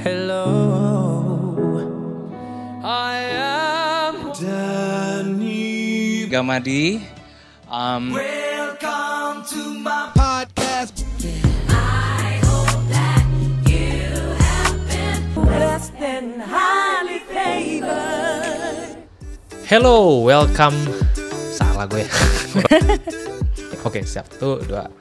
[0.00, 0.48] Hello,
[2.82, 6.24] I am Danny.
[6.24, 7.04] Gamadi.
[7.68, 11.04] Um, Welcome to my podcast.
[15.34, 19.04] Blessed and highly favored.
[19.68, 20.76] Hello, welcome.
[21.52, 22.08] Salah gue.
[23.84, 24.32] Oke, siap.
[24.40, 24.99] Tuh, dua.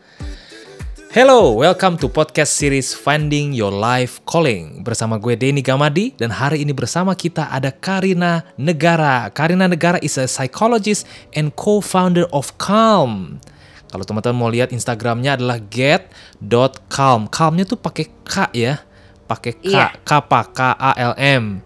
[1.09, 6.61] Hello, welcome to podcast series Finding Your Life Calling bersama gue Denny Gamadi dan hari
[6.61, 9.25] ini bersama kita ada Karina Negara.
[9.33, 13.41] Karina Negara is a psychologist and co-founder of Calm.
[13.89, 17.25] Kalau teman-teman mau lihat Instagramnya adalah get.calm.
[17.33, 18.77] Calmnya tuh pakai K ya,
[19.25, 19.97] pakai K, Iya.
[20.05, 21.65] Kappa, K A L M.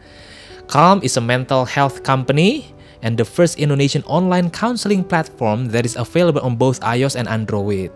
[0.71, 2.71] Calm is a mental health company
[3.03, 7.91] and the first Indonesian online counseling platform that is available on both iOS and Android.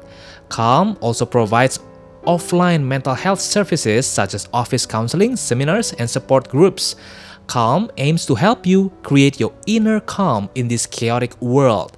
[0.50, 1.80] Calm also provides
[2.26, 6.96] offline mental health services such as office counseling, seminars, and support groups.
[7.48, 11.96] Calm aims to help you create your inner calm in this chaotic world.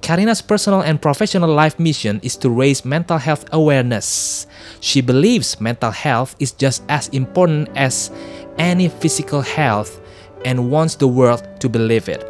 [0.00, 4.46] Karina's personal and professional life mission is to raise mental health awareness.
[4.80, 8.10] She believes mental health is just as important as
[8.58, 10.00] any physical health
[10.44, 12.24] and wants the world to believe it.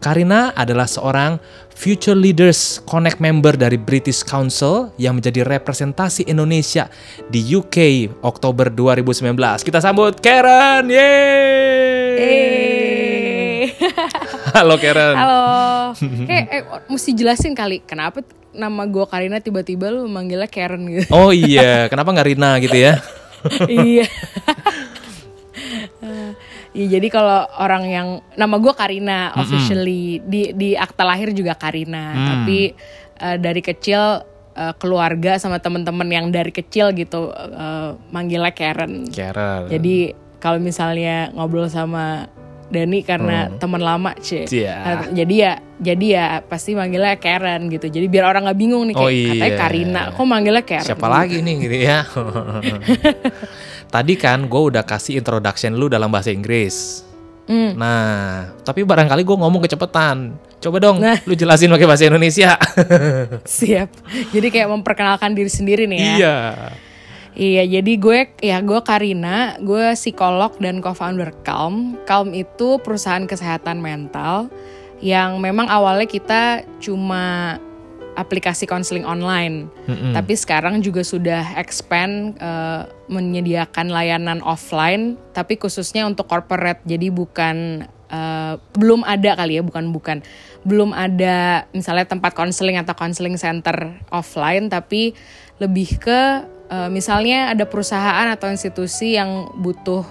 [0.00, 1.40] Karina adalah seorang
[1.80, 6.92] Future Leaders Connect member dari British Council yang menjadi representasi Indonesia
[7.32, 9.32] di UK Oktober 2019.
[9.64, 12.20] Kita sambut Karen, yeay!
[14.52, 15.16] Halo Karen.
[15.16, 15.96] Halo.
[16.28, 18.20] Kayak eh, mesti jelasin kali kenapa
[18.52, 21.08] nama gue Karina tiba-tiba lu manggilnya Karen gitu.
[21.16, 23.00] Oh iya, kenapa nggak Rina gitu ya?
[23.72, 24.04] iya.
[26.70, 32.14] Iya jadi kalau orang yang nama gue Karina officially di di akta lahir juga Karina
[32.14, 32.26] Hmm.
[32.30, 32.58] tapi
[33.18, 34.22] eh, dari kecil
[34.54, 39.10] eh, keluarga sama temen-temen yang dari kecil gitu eh, manggilnya Karen.
[39.10, 39.66] Karen.
[39.66, 42.30] Jadi kalau misalnya ngobrol sama
[42.70, 44.46] Dani karena teman lama cie.
[44.46, 44.78] Hmm.
[44.80, 47.86] Nah, jadi ya jadi ya pasti manggilnya Karen gitu.
[47.86, 49.30] Jadi biar orang nggak bingung nih kayak Oh, iya.
[49.34, 50.86] katanya Karina, kok manggilnya Karen?
[50.86, 51.10] Siapa gitu.
[51.12, 51.98] lagi nih gitu ya?
[53.94, 57.02] Tadi kan gue udah kasih introduction lu dalam bahasa Inggris.
[57.50, 57.74] Hmm.
[57.74, 60.38] Nah, tapi barangkali gue ngomong kecepatan.
[60.62, 61.18] Coba dong, Nah.
[61.26, 62.54] lu jelasin pakai bahasa Indonesia.
[63.58, 63.88] Siap.
[64.30, 66.12] Jadi kayak memperkenalkan diri sendiri nih ya.
[66.14, 66.36] iya.
[67.38, 71.94] Iya, jadi gue ya gue Karina, gue psikolog dan co-founder Calm.
[72.02, 74.50] Calm itu perusahaan kesehatan mental
[75.00, 77.56] yang memang awalnya kita cuma
[78.18, 79.70] aplikasi konseling online.
[79.86, 80.12] Mm-mm.
[80.12, 86.82] Tapi sekarang juga sudah expand eh, menyediakan layanan offline tapi khususnya untuk corporate.
[86.84, 90.20] Jadi bukan eh, belum ada kali ya, bukan bukan.
[90.66, 95.16] Belum ada misalnya tempat konseling atau counseling center offline tapi
[95.62, 96.20] lebih ke
[96.70, 100.06] eh, misalnya ada perusahaan atau institusi yang butuh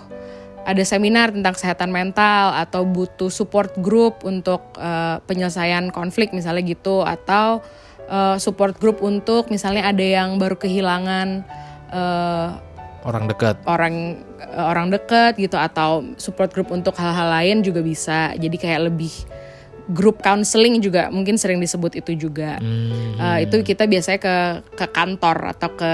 [0.68, 7.02] ada seminar tentang kesehatan mental atau butuh support group untuk eh, penyelesaian konflik misalnya gitu
[7.02, 7.64] atau
[8.06, 11.48] eh, support group untuk misalnya ada yang baru kehilangan
[11.90, 12.50] eh,
[13.00, 13.56] Orang dekat.
[13.64, 18.92] orang eh, orang dekat gitu atau support group untuk hal-hal lain juga bisa jadi kayak
[18.92, 19.14] lebih
[19.90, 23.18] grup counseling juga mungkin sering disebut itu juga Hmm.
[23.20, 24.36] Eh, itu kita biasanya ke
[24.76, 25.94] ke kantor atau ke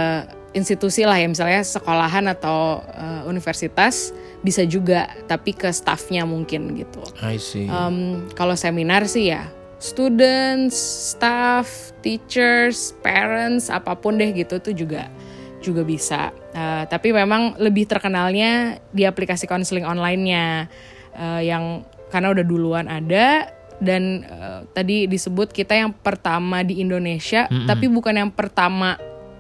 [0.56, 7.02] institusi lah ya misalnya sekolahan atau eh, universitas bisa juga tapi ke staffnya mungkin gitu
[7.20, 7.68] I see.
[7.68, 10.76] Em, kalau seminar sih ya students,
[11.14, 15.12] staff, teachers, parents, apa pun deh gitu tuh juga
[15.60, 16.30] juga bisa.
[16.54, 20.70] Eh, tapi memang lebih terkenalnya di aplikasi konseling online-nya
[21.18, 23.50] eh, yang karena udah duluan ada
[23.84, 28.96] dan eh, tadi disebut kita yang pertama di Indonesia, tapi bukan yang pertama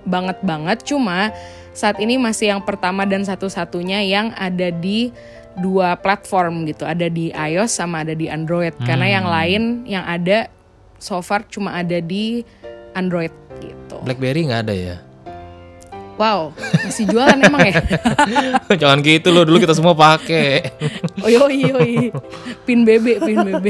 [0.05, 1.33] banget banget, cuma
[1.75, 5.11] saat ini masih yang pertama dan satu-satunya yang ada di
[5.59, 8.75] dua platform gitu, ada di iOS sama ada di Android.
[8.83, 10.51] Karena yang lain yang ada
[10.99, 12.43] so far cuma ada di
[12.95, 13.99] Android gitu.
[14.03, 14.97] BlackBerry nggak ada ya?
[16.15, 16.55] Wow,
[16.87, 17.75] masih jualan emang ya?
[18.81, 20.63] Jangan gitu loh, dulu kita semua pakai.
[21.19, 22.07] Oh yoi yoi,
[22.63, 23.67] pin BB, pin BB.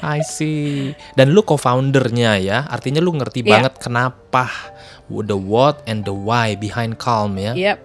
[0.00, 0.96] I see.
[1.12, 3.52] Dan lu co-foundernya ya, artinya lu ngerti Iya.
[3.68, 4.48] banget kenapa
[5.12, 7.52] the what and the why behind Calm ya.
[7.52, 7.78] Yep,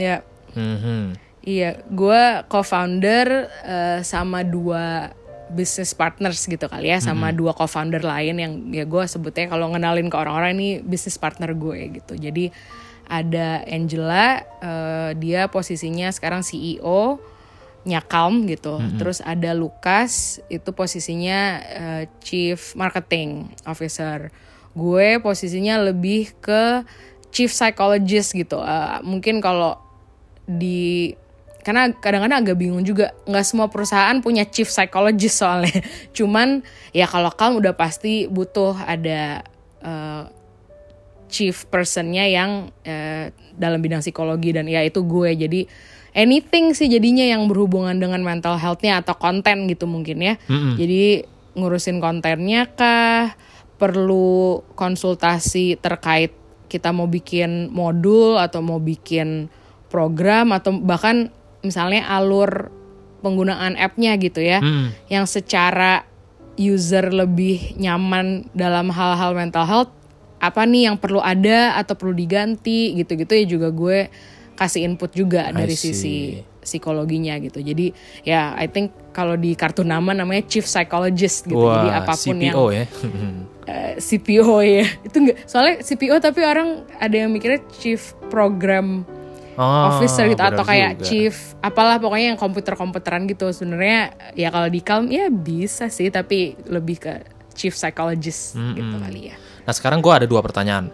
[0.00, 0.20] yep.
[0.56, 1.20] Mhm.
[1.44, 3.26] Iya, gue co-founder
[3.60, 5.12] eh, sama dua
[5.52, 10.08] business partners gitu kali ya, sama dua co-founder lain yang ya gue sebutnya kalau ngenalin
[10.08, 12.16] ke orang-orang ini business partner gue gitu.
[12.16, 12.48] Jadi
[13.06, 17.18] ada Angela, eh, dia posisinya sekarang CEO
[17.82, 18.78] nya Calm gitu.
[18.94, 24.30] Terus ada Lukas, itu posisinya eh, Chief Marketing Officer.
[24.72, 26.86] Gue posisinya lebih ke
[27.34, 28.62] Chief Psychologist gitu.
[28.62, 29.82] Eh, mungkin kalau
[30.46, 31.14] di
[31.62, 35.78] karena kadang-kadang agak bingung juga nggak semua perusahaan punya chief psychologist soalnya
[36.16, 39.46] cuman ya kalau Calm udah pasti butuh ada
[39.78, 40.26] uh,
[41.32, 45.32] chief personnya yang uh, dalam bidang psikologi dan ya itu gue.
[45.32, 45.60] Jadi
[46.12, 50.34] anything sih jadinya yang berhubungan dengan mental healthnya atau konten gitu mungkin ya.
[50.76, 51.24] Jadi
[51.56, 53.32] ngurusin kontennya kah?
[53.80, 56.36] Perlu konsultasi terkait
[56.68, 59.50] kita mau bikin modul atau mau bikin
[59.90, 61.32] program atau bahkan
[61.66, 62.70] misalnya alur
[63.24, 64.60] penggunaan app-nya gitu ya.
[65.08, 66.04] Yang secara
[66.60, 69.92] user lebih nyaman dalam hal-hal mental health
[70.42, 73.98] apa nih yang perlu ada atau perlu diganti gitu-gitu ya juga gue
[74.52, 75.94] kasih input juga I dari see.
[75.94, 76.16] sisi
[76.58, 81.78] psikologinya gitu jadi ya I think kalau di kartu nama namanya chief psychologist gitu Wah,
[81.78, 82.84] jadi apa pun CPO yang ya.
[83.64, 89.06] eh, CPO ya itu enggak soalnya CPO tapi orang ada yang mikirnya chief program
[89.52, 91.04] Oh, officer gitu atau kayak juga.
[91.04, 96.56] chief apalah pokoknya yang komputer-komputeran gitu sebenarnya ya kalau di Calm ya bisa sih tapi
[96.64, 97.20] lebih ke
[97.52, 100.90] chief psychologist gitu kali ya Nah sekarang gue ada dua pertanyaan.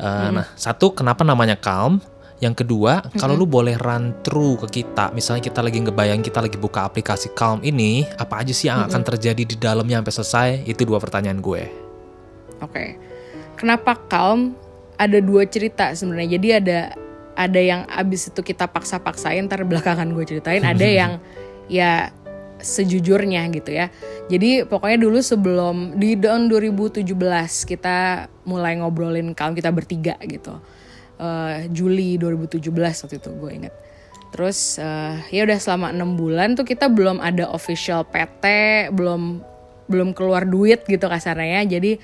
[0.00, 2.00] Eh, Nah satu kenapa namanya Calm?
[2.42, 6.58] Yang kedua kalau lu boleh run through ke kita, misalnya kita lagi ngebayang kita lagi
[6.58, 10.48] buka aplikasi Calm ini, apa aja sih yang akan terjadi di dalamnya sampai selesai?
[10.68, 11.62] Itu dua pertanyaan gue.
[12.60, 12.98] Oke.
[13.56, 14.58] Kenapa Calm?
[14.94, 16.38] Ada dua cerita sebenarnya.
[16.38, 16.78] Jadi ada
[17.34, 20.62] ada yang abis itu kita paksa-paksain ntar belakangan gue ceritain.
[20.62, 21.12] Ada yang
[21.70, 22.10] ya
[22.64, 23.92] sejujurnya gitu ya.
[24.32, 27.04] Jadi pokoknya dulu sebelum di tahun 2017
[27.68, 30.56] kita mulai ngobrolin Calm kita bertiga gitu.
[31.20, 33.74] Eh, Juli 2017 waktu itu gue inget.
[34.34, 38.44] Terus eh, ya udah selama enam bulan tuh kita belum ada official PT,
[38.90, 39.44] belum
[39.84, 41.78] belum keluar duit gitu kasarnya ya.
[41.78, 42.00] Jadi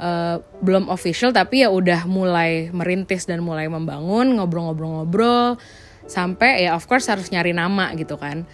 [0.00, 5.60] eh, belum official tapi ya udah mulai merintis dan mulai membangun ngobrol-ngobrol-ngobrol
[6.04, 8.48] sampai ya of course harus nyari nama gitu kan.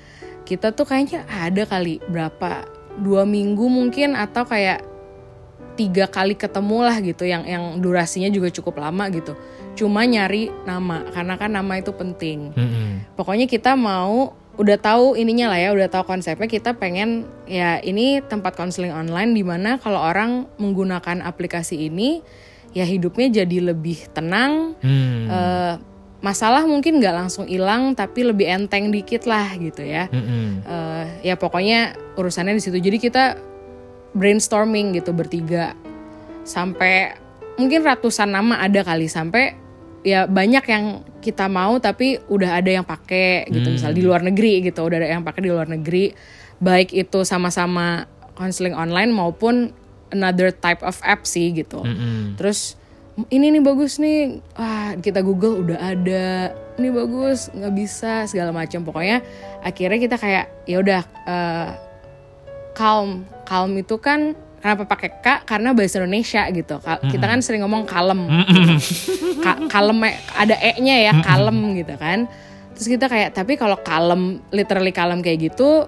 [0.50, 2.66] Kita tuh kayaknya ada kali berapa
[2.98, 4.82] dua minggu mungkin atau kayak
[5.78, 9.38] tiga kali ketemu lah gitu yang yang durasinya juga cukup lama gitu.
[9.78, 13.14] Cuma nyari nama karena kan nama itu penting Mm-mm.
[13.14, 18.20] pokoknya kita mau udah tahu ininya lah ya udah tahu konsepnya kita pengen ya ini
[18.20, 22.20] tempat konseling online di mana kalau orang menggunakan aplikasi ini
[22.76, 25.30] ya hidupnya jadi lebih tenang Hmm.
[25.30, 25.74] eh,
[26.20, 30.08] masalah mungkin nggak langsung hilang tapi lebih enteng dikit lah gitu ya.
[30.12, 30.64] Mm-mm.
[30.64, 32.76] Eh, ya pokoknya urusannya di situ.
[32.76, 33.36] Jadi kita
[34.12, 35.72] brainstorming gitu bertiga.
[36.44, 37.16] Sampai
[37.56, 39.08] mungkin ratusan nama ada kali.
[39.08, 39.56] Sampai
[40.00, 43.72] ya banyak yang kita mau tapi udah ada yang pakai gitu.
[43.72, 46.12] Misal di luar negeri gitu udah ada yang pakai di luar negeri.
[46.60, 48.04] Baik itu sama-sama
[48.36, 49.72] counseling online maupun
[50.12, 51.80] another type of app sih gitu.
[51.80, 52.36] Mm-mm.
[52.36, 52.79] terus
[53.28, 54.40] ini nih bagus nih.
[54.56, 56.56] Wah kita google udah ada.
[56.80, 58.80] Ini bagus nggak bisa segala macam.
[58.80, 59.20] Pokoknya
[59.60, 61.68] akhirnya kita kayak ya udah eh,
[62.72, 63.28] calm.
[63.44, 64.32] Calm itu kan
[64.64, 65.26] kenapa pakai k?
[65.44, 66.80] Karena bahasa Indonesia gitu.
[66.80, 68.24] Ka- kita kan sering ngomong kalem.
[69.44, 72.24] Ka- kalem eh, ada e nya ya kalem gitu kan.
[72.72, 75.84] Terus kita kayak tapi kalau kalem literally kalem kayak gitu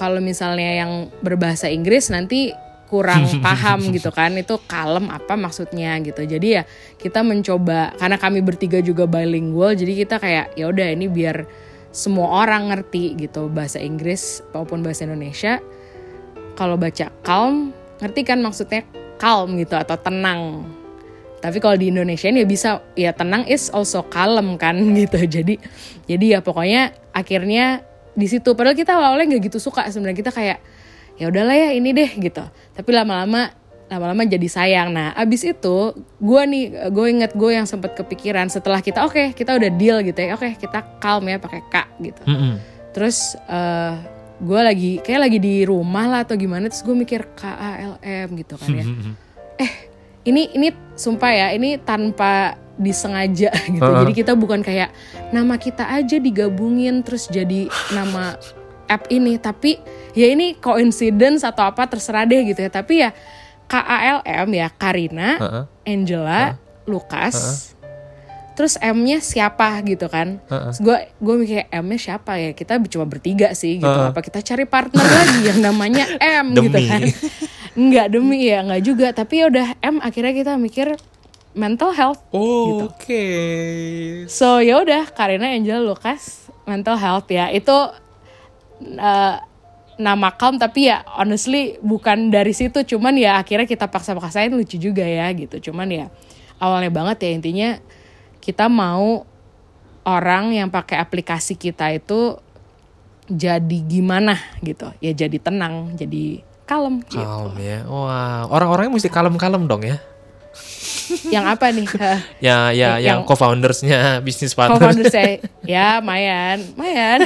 [0.00, 2.50] kalau misalnya yang berbahasa Inggris nanti
[2.88, 6.24] kurang paham gitu kan itu kalem apa maksudnya gitu.
[6.24, 6.62] Jadi ya
[7.00, 11.44] kita mencoba karena kami bertiga juga bilingual jadi kita kayak ya udah ini biar
[11.94, 15.62] semua orang ngerti gitu bahasa Inggris maupun bahasa Indonesia.
[16.54, 18.82] Kalau baca calm ngerti kan maksudnya
[19.16, 20.66] calm gitu atau tenang.
[21.38, 25.22] Tapi kalau di Indonesia ya bisa ya tenang is also kalem kan gitu.
[25.22, 25.54] Jadi
[26.10, 27.86] jadi ya pokoknya akhirnya
[28.18, 28.58] di situ.
[28.58, 30.18] Padahal kita awalnya nggak gitu suka sebenarnya.
[30.18, 30.58] Kita kayak
[31.20, 32.44] ya udahlah ya ini deh gitu.
[32.74, 33.50] Tapi lama-lama
[33.86, 34.90] lama-lama jadi sayang.
[34.90, 39.54] Nah abis itu gue nih gue inget gue yang sempat kepikiran setelah kita oke kita
[39.54, 42.22] udah deal gitu ya oke kita calm ya pakai k gitu.
[42.26, 42.54] Mm-mm.
[42.94, 43.94] terus eh
[44.34, 47.94] gue lagi kayak lagi di rumah lah atau gimana terus gue mikir K A L
[48.02, 48.84] M gitu kan ya.
[49.62, 49.72] Eh
[50.26, 53.78] ini ini sumpah ya ini tanpa disengaja gitu.
[53.78, 54.90] Jadi kita bukan kayak
[55.30, 58.34] nama kita aja digabungin terus jadi nama
[58.86, 59.76] app ini tapi
[60.12, 62.70] ya ini coincidence atau apa terserah deh gitu ya.
[62.70, 63.10] Tapi ya
[63.64, 65.64] K A L M ya Karina Heeh.
[65.86, 67.70] Angela Lukas
[68.54, 70.38] terus M-nya siapa gitu kan.
[70.78, 72.54] Gue gue mikir M-nya siapa ya?
[72.54, 73.88] Kita cuma bertiga sih gitu.
[73.90, 76.86] Apa kita cari partner lagi yang namanya M gitu Demi.
[76.86, 77.02] kan?
[77.74, 79.10] Nggak demi ya nggak juga.
[79.10, 80.94] Tapi ya udah M akhirnya kita mikir
[81.50, 83.26] mental health Oh, Oke.
[84.26, 87.50] so ya udah Karina Angela Lukas mental health ya.
[87.50, 87.90] Itu
[88.86, 89.36] eh,
[89.94, 95.06] nama calm tapi ya honestly bukan dari situ cuman ya akhirnya kita paksa-paksain lucu juga
[95.06, 96.06] ya gitu cuman ya
[96.58, 97.70] awalnya banget ya intinya
[98.42, 99.22] kita mau
[100.02, 102.36] orang yang pakai aplikasi kita itu
[103.24, 107.20] jadi gimana gitu ya jadi tenang jadi kalem gitu.
[107.60, 107.84] Ya.
[107.84, 110.00] Wah, orang-orangnya mesti kalem-kalem dong ya.
[111.34, 111.84] yang apa nih
[112.40, 114.80] Ya, ya, Yang- yang, co-foundersnya, bisnis partner.
[114.80, 117.20] co-founder saya ya mayan mayan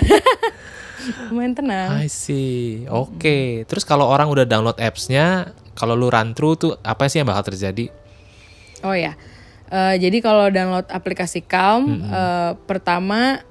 [1.31, 2.85] lumayan tenang I see.
[2.91, 3.65] Oke.
[3.65, 7.55] Terus kalau orang udah download apps-nya, kalau lu run through tuh apa sih yang bakal
[7.55, 7.91] terjadi?
[8.87, 9.19] Oh ya,
[9.69, 13.45] Eh, jadi kalau download aplikasi Calm, eh, pertama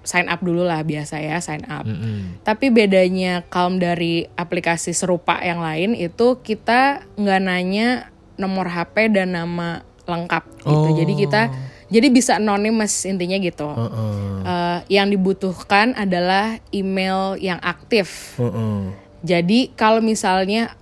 [0.00, 1.84] sign up dulu lah biasa ya sign up.
[1.84, 2.40] Mm-mm.
[2.40, 8.08] Tapi bedanya Calm dari aplikasi serupa yang lain itu kita nggak nanya
[8.40, 10.88] nomor HP dan nama lengkap gitu.
[10.88, 10.96] Oh.
[10.96, 11.52] Jadi kita
[11.88, 13.68] jadi bisa anonymous intinya gitu.
[13.68, 14.44] Heeh.
[14.44, 18.36] Eh, yang dibutuhkan adalah email yang aktif.
[18.36, 18.92] Heeh.
[19.24, 20.76] Jadi kalau misalnya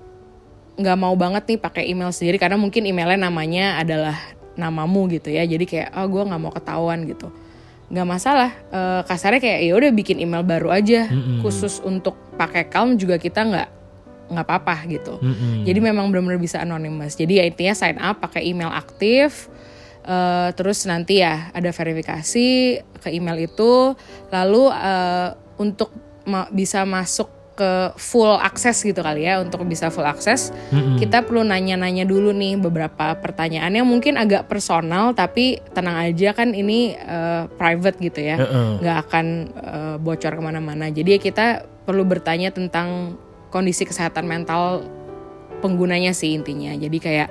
[0.77, 4.19] nggak mau banget nih pakai email sendiri karena mungkin emailnya namanya adalah
[4.59, 5.47] namamu gitu ya.
[5.47, 7.31] Jadi kayak oh gue nggak mau ketahuan gitu.
[7.87, 8.51] Nggak masalah.
[8.75, 11.07] Eh, kasarnya kayak ya udah bikin email baru aja
[11.41, 13.69] khusus untuk pakai Calm juga kita nggak
[14.27, 15.23] nggak apa-apa gitu.
[15.23, 15.63] Mm-mm.
[15.63, 17.15] Jadi memang benar-benar bisa anonymous.
[17.15, 19.47] Jadi ya intinya sign up pakai email aktif.
[20.07, 22.47] Eh, terus nanti ya ada verifikasi
[23.03, 23.93] ke email itu.
[24.31, 25.91] Lalu eh, untuk
[26.25, 29.41] ma- bisa masuk ke full access gitu kali ya.
[29.41, 30.53] Untuk bisa full access,
[31.01, 35.17] kita perlu nanya-nanya dulu nih beberapa pertanyaan yang mungkin agak personal.
[35.17, 38.71] Tapi tenang aja kan ini eh, private gitu ya Heeh.
[38.85, 40.93] nggak akan eh, bocor ke mana-mana.
[40.93, 41.47] Jadi ya kita
[41.89, 43.17] perlu bertanya tentang
[43.49, 44.85] kondisi kesehatan mental
[45.65, 46.77] penggunanya sih intinya.
[46.77, 47.29] Jadi kayak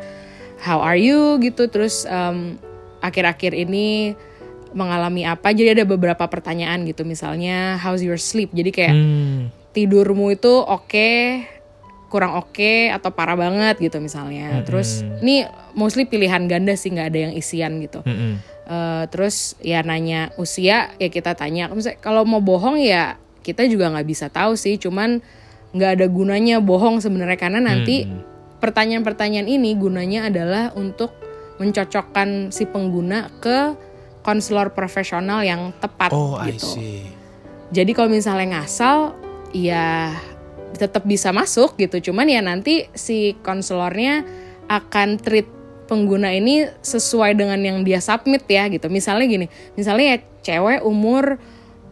[0.65, 1.69] how are you gitu.
[1.69, 2.57] Terus em,
[3.00, 4.17] akhir-akhir ini
[4.74, 5.53] mengalami apa?
[5.53, 7.05] Jadi ada beberapa pertanyaan gitu.
[7.05, 8.50] Misalnya how's your sleep?
[8.51, 9.53] Jadi kayak Hmm.
[9.72, 11.12] tidurmu itu oke,
[12.10, 14.65] kurang oke atau parah banget gitu misalnya.
[14.65, 15.45] Terus ini
[15.77, 18.01] mostly pilihan ganda sih nggak ada yang isian gitu.
[18.03, 18.41] Mm-mm.
[18.65, 23.13] Eh, terus ya nanya usia ya kita tanya Misalnya kalau mau bohong ya
[23.45, 25.22] kita juga nggak bisa tahu sih cuman
[25.69, 28.10] nggak ada gunanya bohong sebenarnya karena nanti
[28.65, 31.13] pertanyaan-pertanyaan ini gunanya adalah untuk
[31.62, 33.77] mencocokkan si pengguna ke
[34.25, 36.81] konselor profesional yang tepat Oh, I gitu.
[36.81, 37.05] see.
[37.69, 39.13] Jadi kalau misalnya ngasal,
[39.53, 40.17] ya
[40.74, 42.10] tetap bisa masuk gitu.
[42.12, 44.25] Cuman ya nanti si konselornya
[44.65, 45.45] akan treat
[45.86, 48.89] pengguna ini sesuai dengan yang dia submit ya gitu.
[48.89, 51.38] Misalnya gini, misalnya ya cewek umur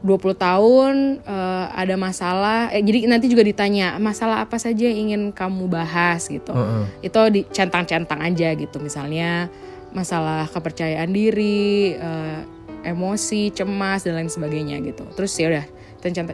[0.04, 5.22] 20 tahun eh, ada masalah, eh, jadi nanti juga ditanya masalah apa saja yang ingin
[5.32, 6.52] kamu bahas gitu.
[6.52, 7.08] Heeh.
[7.08, 8.84] Itu dicentang-centang aja gitu.
[8.84, 9.48] Misalnya
[9.96, 12.40] masalah kepercayaan diri, eh,
[12.84, 15.08] emosi, cemas dan lain sebagainya gitu.
[15.16, 15.66] Terus ya udah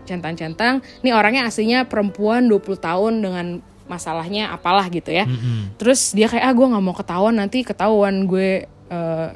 [0.01, 0.81] centang-centang.
[1.05, 5.29] Ini orangnya aslinya perempuan 20 tahun dengan masalahnya apalah gitu ya.
[5.29, 5.77] Mm-mm.
[5.77, 9.29] Terus dia kayak ah gue nggak mau ketahuan nanti ketahuan gue eh,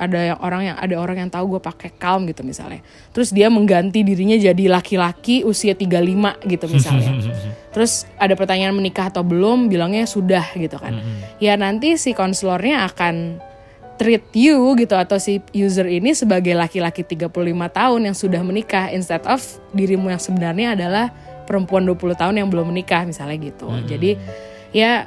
[0.00, 2.80] ada yang orang yang ada orang yang tahu gue pakai calm gitu misalnya.
[3.12, 7.12] Terus dia mengganti dirinya jadi laki-laki usia 35 gitu misalnya.
[7.76, 10.96] Terus ada pertanyaan menikah atau belum bilangnya sudah gitu kan.
[11.36, 13.44] Ya nanti si konselornya akan
[14.00, 19.20] treat you gitu atau si user ini sebagai laki-laki 35 tahun yang sudah menikah instead
[19.28, 19.44] of
[19.76, 21.12] dirimu yang sebenarnya adalah
[21.44, 23.68] perempuan 20 tahun yang belum menikah misalnya gitu.
[23.84, 24.16] Jadi
[24.72, 25.04] ya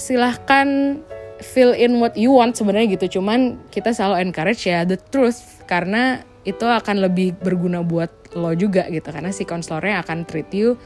[0.00, 0.96] silahkan
[1.44, 3.20] fill in what you want sebenarnya gitu.
[3.20, 8.88] Cuman kita selalu encourage ya the truth karena itu akan lebih berguna buat lo juga
[8.90, 10.76] gitu karena si konselornya akan treat you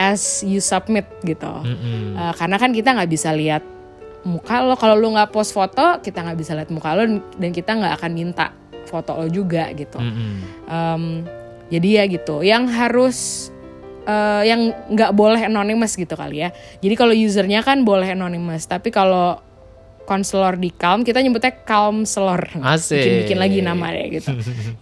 [0.00, 1.48] as you submit gitu.
[1.48, 2.16] Mm-mm.
[2.16, 3.62] Uh, karena kan kita nggak bisa lihat
[4.22, 7.04] muka lo kalau lo nggak post foto kita nggak bisa lihat muka lo
[7.38, 8.54] dan kita nggak akan minta
[8.86, 10.32] foto lo juga gitu Mm-mm.
[10.70, 11.04] Um,
[11.72, 13.50] jadi ya gitu yang harus
[14.06, 18.94] uh, yang nggak boleh anonymous gitu kali ya jadi kalau usernya kan boleh anonymous tapi
[18.94, 19.42] kalau
[20.04, 22.98] konselor di Calm kita nyebutnya Calm Selor Asik.
[22.98, 24.30] bikin bikin lagi nama deh gitu.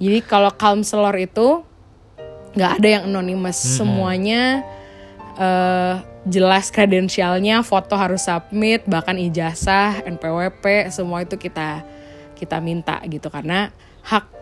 [0.01, 1.63] Jadi kalau Calm Selor itu
[2.57, 3.59] nggak ada yang anonymous.
[3.61, 4.65] Semuanya
[5.39, 5.95] eh,
[6.27, 11.85] jelas kredensialnya foto harus submit bahkan ijazah NPWP semua itu kita
[12.35, 13.29] kita minta gitu.
[13.29, 13.69] Karena
[14.05, 14.41] hak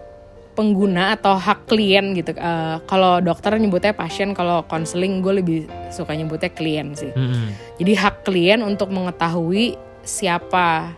[0.59, 2.35] pengguna atau hak klien gitu.
[2.35, 5.61] Eh, kalau dokter nyebutnya pasien kalau konseling gue lebih
[5.95, 7.15] suka nyebutnya klien sih.
[7.15, 7.55] Mm-mm.
[7.79, 10.97] jadi hak klien untuk mengetahui siapa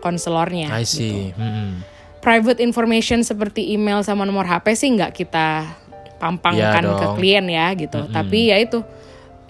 [0.00, 1.36] konselornya I gitu see.
[1.36, 1.84] Mm-mm.
[2.24, 5.68] private information seperti email sama nomor HP sih nggak kita
[6.16, 8.08] pampangkan Iya ke klien ya gitu.
[8.08, 8.80] Tapi ya itu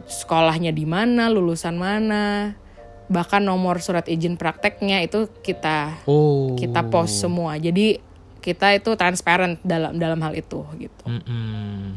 [0.05, 2.59] sekolahnya di mana, lulusan mana,
[3.07, 6.59] bahkan nomor surat izin prakteknya itu kita Oh.
[6.59, 7.55] kita post semua.
[7.57, 8.03] Jadi
[8.43, 11.03] kita itu transparent dalam dalam hal itu gitu.
[11.07, 11.95] Mm-mm.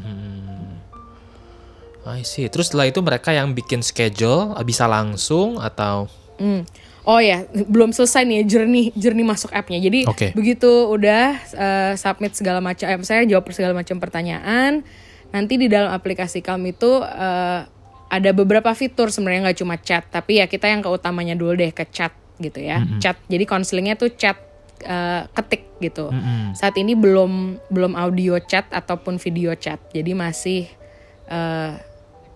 [2.06, 2.48] I see.
[2.48, 6.08] Terus setelah itu mereka yang bikin schedule bisa langsung atau
[6.40, 6.64] Hmm.
[7.08, 9.80] Oh ya, belum selesai nih journey journey masuk appnya.
[9.80, 10.36] Jadi Oke.
[10.36, 14.84] begitu udah eh, submit segala macam, eh, saya jawab segala macam pertanyaan.
[15.30, 17.60] Nanti di dalam aplikasi Calm itu eh,
[18.10, 21.88] ada beberapa fitur sebenarnya nggak cuma chat, tapi ya kita yang keutamanya dulu deh ke
[21.88, 22.84] chat gitu ya.
[23.00, 23.16] Chat.
[23.30, 24.36] Jadi konselingnya tuh chat
[24.84, 26.12] eh, ketik gitu.
[26.52, 29.80] Saat ini belum belum audio chat ataupun video chat.
[29.96, 30.68] Jadi masih
[31.32, 31.72] eh,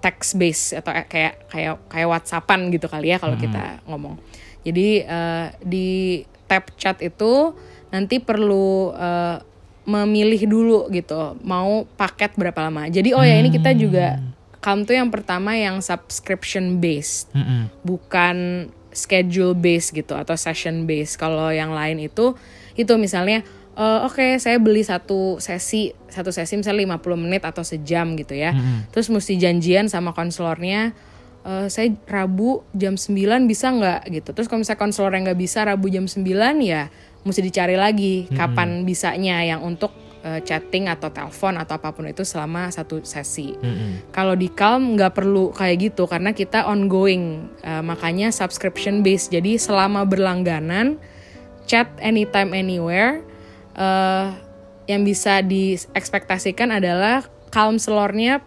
[0.04, 4.16] text base atau kayak kayak kayak WhatsAppan gitu kali ya kalau kita ngomong.
[4.64, 5.88] Jadi eh, di
[6.48, 7.52] tab chat itu
[7.92, 9.38] nanti perlu eh,
[9.84, 12.88] memilih dulu gitu mau paket berapa lama.
[12.88, 14.18] Jadi oh ya ini kita juga
[14.64, 17.68] Calm tuh yang pertama yang subscription based Mm-mm.
[17.84, 18.66] bukan
[18.96, 21.20] schedule based gitu atau session based.
[21.20, 22.32] Kalau yang lain itu
[22.72, 23.44] itu misalnya
[23.76, 28.56] eh, oke saya beli satu sesi satu sesi misalnya 50 menit atau sejam gitu ya.
[28.88, 30.96] Terus mesti janjian sama konselornya
[31.44, 34.30] eh, saya Rabu jam 9 bisa nggak gitu.
[34.32, 36.24] Terus kalau misalnya konselornya nggak bisa Rabu jam 9
[36.64, 36.88] ya
[37.24, 39.92] mesti dicari lagi kapan bisanya yang untuk
[40.24, 43.56] eh, chatting atau telepon atau apa pun itu selama satu sesi.
[44.12, 49.32] Kalau di Calm nggak perlu kayak gitu karena kita ongoing, Eh, makanya subscription based.
[49.32, 51.00] Jadi selama berlangganan,
[51.64, 53.24] chat anytime anywhere,
[53.72, 54.26] eh,
[54.84, 58.44] yang bisa diekspektasikan adalah Calm selornya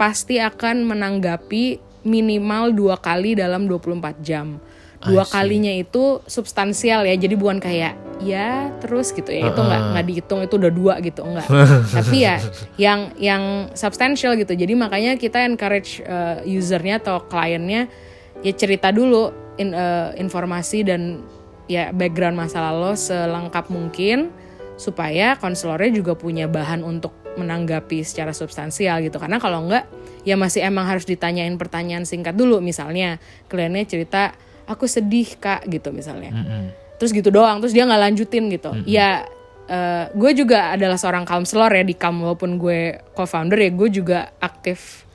[0.00, 4.62] pasti akan menanggapi minimal dua kali dalam 24 jam.
[4.96, 10.04] Dua kalinya itu substansial ya, jadi bukan kayak ya terus gitu ya itu nggak nggak
[10.08, 11.46] dihitung itu udah dua gitu enggak.
[12.00, 12.40] Tapi ya
[12.80, 13.42] yang yang
[13.76, 14.56] substansial gitu.
[14.56, 17.92] Jadi makanya kita encourage uh, usernya atau kliennya
[18.40, 21.20] ya cerita dulu in- uh, informasi dan
[21.68, 24.32] ya background masa lalu selengkap mungkin
[24.80, 29.84] supaya konselornya juga punya bahan untuk menanggapi secara substansial gitu karena kalau enggak
[30.26, 32.58] ya masih emang harus ditanyain pertanyaan singkat dulu.
[32.58, 34.34] Misalnya kliennya cerita
[34.66, 36.34] aku sedih kak gitu misalnya.
[36.98, 38.74] Terus gitu doang terus dia nggak lanjutin gitu.
[38.84, 39.24] Ya
[39.70, 44.34] eh, gue juga adalah seorang counselor ya di Calm walaupun gue co-founder ya gue juga
[44.42, 45.06] aktif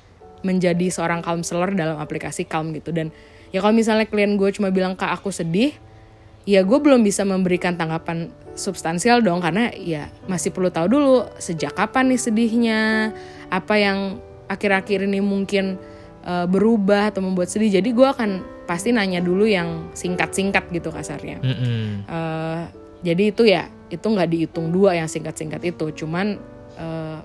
[0.41, 2.95] menjadi seorang counselor dalam aplikasi Calm gitu.
[2.95, 3.11] Dan
[3.51, 5.75] ya kalau misalnya klien gue cuma bilang kak aku sedih
[6.47, 11.77] ya gue belum bisa memberikan tanggapan substansial dong karena ya masih perlu tahu dulu sejak
[11.77, 12.79] kapan nih sedihnya
[13.53, 14.17] apa yang
[14.51, 15.79] akhir-akhir ini mungkin
[16.21, 18.29] eh, berubah atau membuat sedih jadi gue akan
[18.67, 22.03] pasti nanya dulu yang singkat-singkat gitu kasarnya Mm-mm.
[22.03, 22.61] Eh,
[23.01, 26.35] jadi itu ya itu nggak dihitung dua yang singkat-singkat itu cuman
[26.75, 27.19] eh,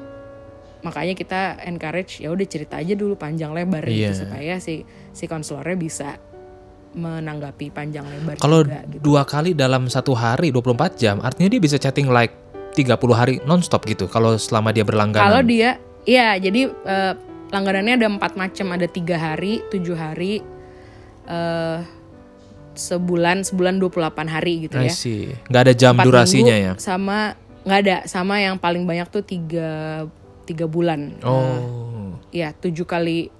[0.80, 4.14] makanya kita encourage ya udah cerita aja dulu panjang lebar Iya.
[4.14, 6.08] gitu supaya si si konselornya bisa
[6.94, 9.02] menanggapi panjang lebar Kalau juga gitu.
[9.04, 12.32] dua kali dalam satu hari 24 jam, artinya dia bisa chatting like
[12.72, 14.06] 30 hari nonstop gitu.
[14.06, 15.20] Kalau selama dia berlangganan.
[15.22, 17.14] Kalau dia, ya jadi eh,
[17.50, 20.42] langganannya ada empat macam, ada tiga hari, tujuh hari,
[21.26, 21.80] eh
[22.76, 24.92] sebulan, sebulan 28 hari gitu I ya.
[24.92, 25.32] see.
[25.48, 26.72] Nggak ada jam durasinya ya.
[26.76, 27.32] Sama
[27.64, 30.04] nggak ada, sama yang paling banyak tuh tiga
[30.44, 31.16] tiga bulan.
[31.24, 32.20] Oh.
[32.30, 33.32] Ya tujuh kali,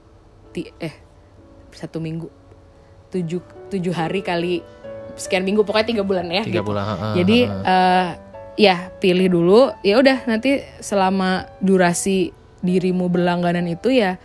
[0.56, 0.94] ti- eh
[1.76, 2.32] satu minggu,
[3.12, 4.64] tujuh tujuh hari kali
[5.20, 6.42] sekian minggu pokoknya tiga bulan ya.
[6.42, 6.68] Tiga gitu.
[6.72, 6.84] bulan.
[6.88, 8.08] ha, Jadi eh
[8.56, 9.68] ya pilih dulu.
[9.84, 12.32] Ya udah nanti selama durasi
[12.66, 14.18] dirimu berlangganan itu ya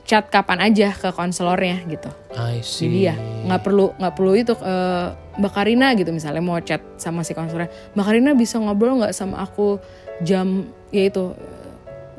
[0.00, 2.10] chat kapan aja ke konselornya gitu.
[2.34, 2.86] I see.
[2.86, 3.14] Jadi ya
[3.46, 5.06] nggak perlu nggak perlu itu eh,
[5.38, 7.70] Mbak Karina gitu misalnya mau chat sama si konselornya.
[7.94, 9.78] Mbak Karina bisa ngobrol nggak sama aku
[10.20, 11.70] jam ya itu eh,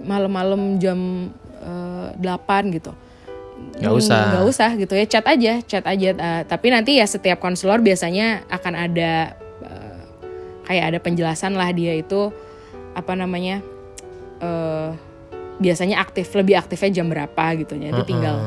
[0.03, 1.31] malam-malam jam
[1.61, 2.17] 8
[2.73, 2.89] gitu.
[3.77, 4.21] Nggak Hmm, usah.
[4.33, 8.41] nggak usah gitu ya chat aja chat aja Eh, tapi nanti ya setiap konselor biasanya
[8.49, 10.01] akan ada eh,
[10.65, 12.33] kayak ada penjelasan lah dia itu
[12.91, 13.61] apa namanya
[14.39, 14.89] eh
[15.61, 18.37] biasanya aktif lebih aktifnya jam berapa gitu jadi tinggal.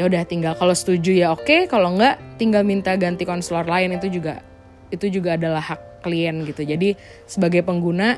[0.00, 4.08] Ya udah tinggal kalau setuju ya oke kalau enggak tinggal minta ganti konselor lain itu
[4.08, 4.40] juga
[4.88, 6.64] itu juga adalah hak klien gitu.
[6.64, 6.96] Jadi
[7.28, 8.16] sebagai pengguna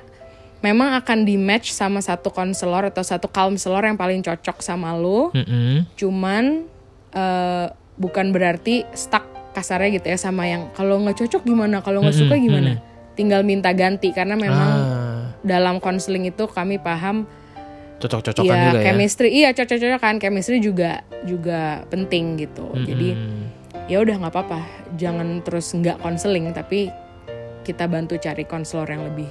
[0.63, 5.31] memang akan di match sama satu konselor atau satu counselor yang paling cocok sama lo.
[5.35, 5.87] Mm-mm.
[5.95, 6.67] cuman
[7.15, 7.67] eh,
[7.99, 12.39] bukan berarti stuck kasarnya gitu ya sama yang kalau nggak cocok gimana kalau nggak suka
[12.39, 12.79] gimana.
[13.19, 17.27] tinggal minta ganti karena memang Ah, dalam konseling itu kami paham
[17.99, 18.85] cocok-cocokan ya juga ya.
[18.91, 19.29] chemistry.
[19.35, 20.15] Iya cocok-cocokan.
[20.23, 22.71] Chemistry juga juga penting gitu.
[22.75, 23.43] Jadi Mm-mm.
[23.91, 24.61] ya udah nggak apa-apa.
[24.95, 26.89] Jangan terus nggak konseling tapi
[27.67, 29.29] kita bantu cari konselor yang lebih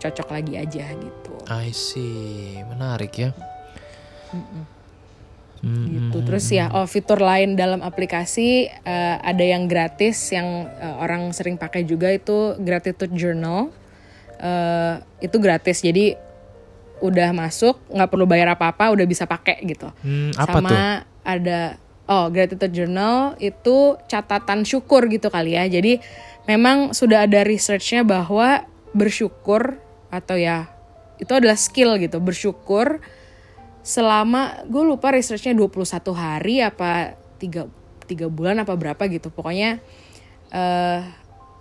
[0.00, 1.32] cocok lagi aja gitu.
[1.46, 2.58] I see.
[2.66, 3.30] Menarik ya.
[5.64, 6.18] Mm, gitu.
[6.26, 11.56] Terus ya oh fitur lain dalam aplikasi eh, ada yang gratis yang eh, orang sering
[11.56, 13.70] pakai juga itu gratitude journal.
[14.36, 15.80] Eh, itu gratis.
[15.80, 16.25] Jadi
[16.98, 20.78] udah masuk nggak perlu bayar apa-apa udah bisa pakai gitu Hmm, apa sama tuh?
[21.26, 21.60] ada
[22.06, 25.66] oh gratitude journal itu catatan syukur gitu kali ya.
[25.66, 25.98] Jadi
[26.46, 28.62] memang sudah ada researchnya bahwa
[28.94, 29.76] bersyukur
[30.08, 30.70] atau ya
[31.18, 33.02] itu adalah skill gitu bersyukur
[33.82, 35.82] selama gue lupa researchnya 21
[36.12, 37.66] hari apa tiga
[38.06, 39.78] tiga bulan apa berapa gitu pokoknya
[40.48, 41.00] eh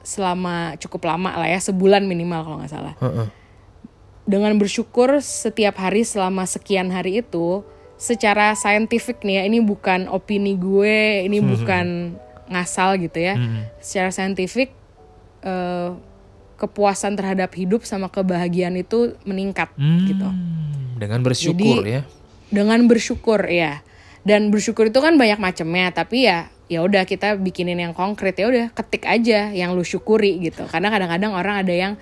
[0.06, 3.28] selama cukup lama lah ya sebulan minimal kalau nggak salah Heeh.
[4.26, 7.62] Dengan bersyukur setiap hari selama sekian hari itu
[7.96, 12.18] secara saintifik nih ya ini bukan opini gue ini bukan
[12.50, 13.38] ngasal gitu ya.
[13.80, 14.74] Secara saintifik
[15.46, 15.90] eh,
[16.58, 19.70] kepuasan terhadap hidup sama kebahagiaan itu meningkat
[20.10, 20.26] gitu.
[20.26, 22.02] Hmm, dengan bersyukur Jadi- ya.
[22.50, 23.82] dengan bersyukur ya.
[24.26, 28.50] Dan bersyukur itu kan banyak macamnya tapi ya ya udah kita bikinin yang konkret ya
[28.50, 30.66] udah ketik aja yang lu syukuri gitu.
[30.66, 31.94] Karena kadang-kadang orang ada yang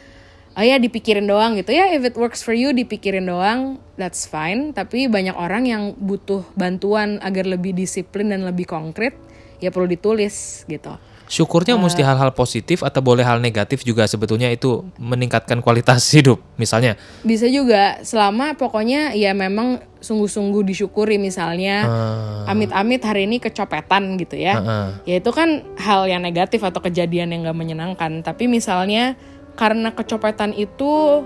[0.54, 1.74] oh ya dipikirin doang gitu.
[1.74, 3.82] Ya if it works for you dipikirin doang.
[3.98, 4.74] That's fine.
[4.74, 9.14] Tapi banyak orang yang butuh bantuan agar lebih disiplin dan lebih konkret
[9.62, 10.98] ya perlu ditulis gitu.
[11.24, 16.38] Syukurnya mesti hal-hal positif atau boleh hal negatif juga sebetulnya itu meningkatkan kualitas hidup.
[16.60, 18.04] Misalnya, bisa juga.
[18.04, 24.60] Selama pokoknya ya memang sungguh-sungguh disyukuri misalnya eh, amit-amit hari ini kecopetan gitu ya.
[24.60, 24.88] Heeh.
[25.08, 28.20] ya itu kan hal yang negatif atau kejadian yang gak menyenangkan.
[28.20, 29.16] Tapi misalnya
[29.54, 31.24] karena kecopetan itu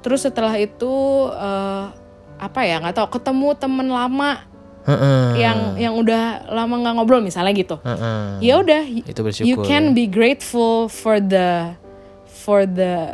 [0.00, 0.92] terus setelah itu
[1.32, 1.84] eh,
[2.40, 4.48] apa ya nggak tahu ketemu temen lama
[5.36, 7.76] yang yang udah lama nggak ngobrol misalnya gitu.
[7.84, 8.40] Heeh.
[8.40, 8.82] ya udah
[9.44, 11.76] you can be grateful for the
[12.26, 13.12] for the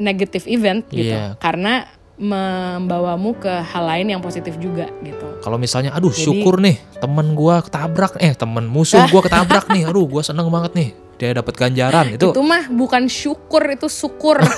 [0.00, 1.12] negative event gitu.
[1.12, 1.36] Iya.
[1.36, 1.84] karena
[2.16, 5.36] membawamu ke hal lain yang positif juga gitu.
[5.44, 9.84] Kalau misalnya, aduh Jadi- syukur nih temen gua ketabrak, eh temen musuh gua ketabrak nih,
[9.92, 14.40] aduh gua seneng banget nih dia dapat ganjaran itu, itu mah bukan syukur itu syukur.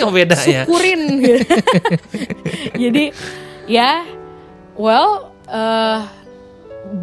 [0.00, 0.64] Oh, beda ya.
[0.64, 1.20] syukurin.
[2.82, 3.12] Jadi
[3.68, 4.04] ya
[4.76, 6.00] well eh,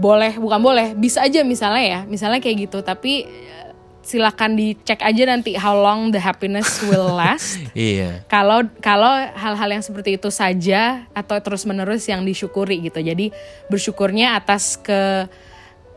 [0.01, 2.81] boleh bukan boleh bisa aja misalnya ya misalnya kayak gitu.
[2.81, 3.69] Tapi eh,
[4.01, 7.61] silakan dicek aja nanti how long the happiness will last.
[7.77, 8.25] Iya.
[8.25, 12.97] kalau kalau hal-hal yang seperti itu saja atau terus menerus yang disyukuri gitu.
[12.97, 13.29] Jadi
[13.69, 15.29] bersyukurnya atas ke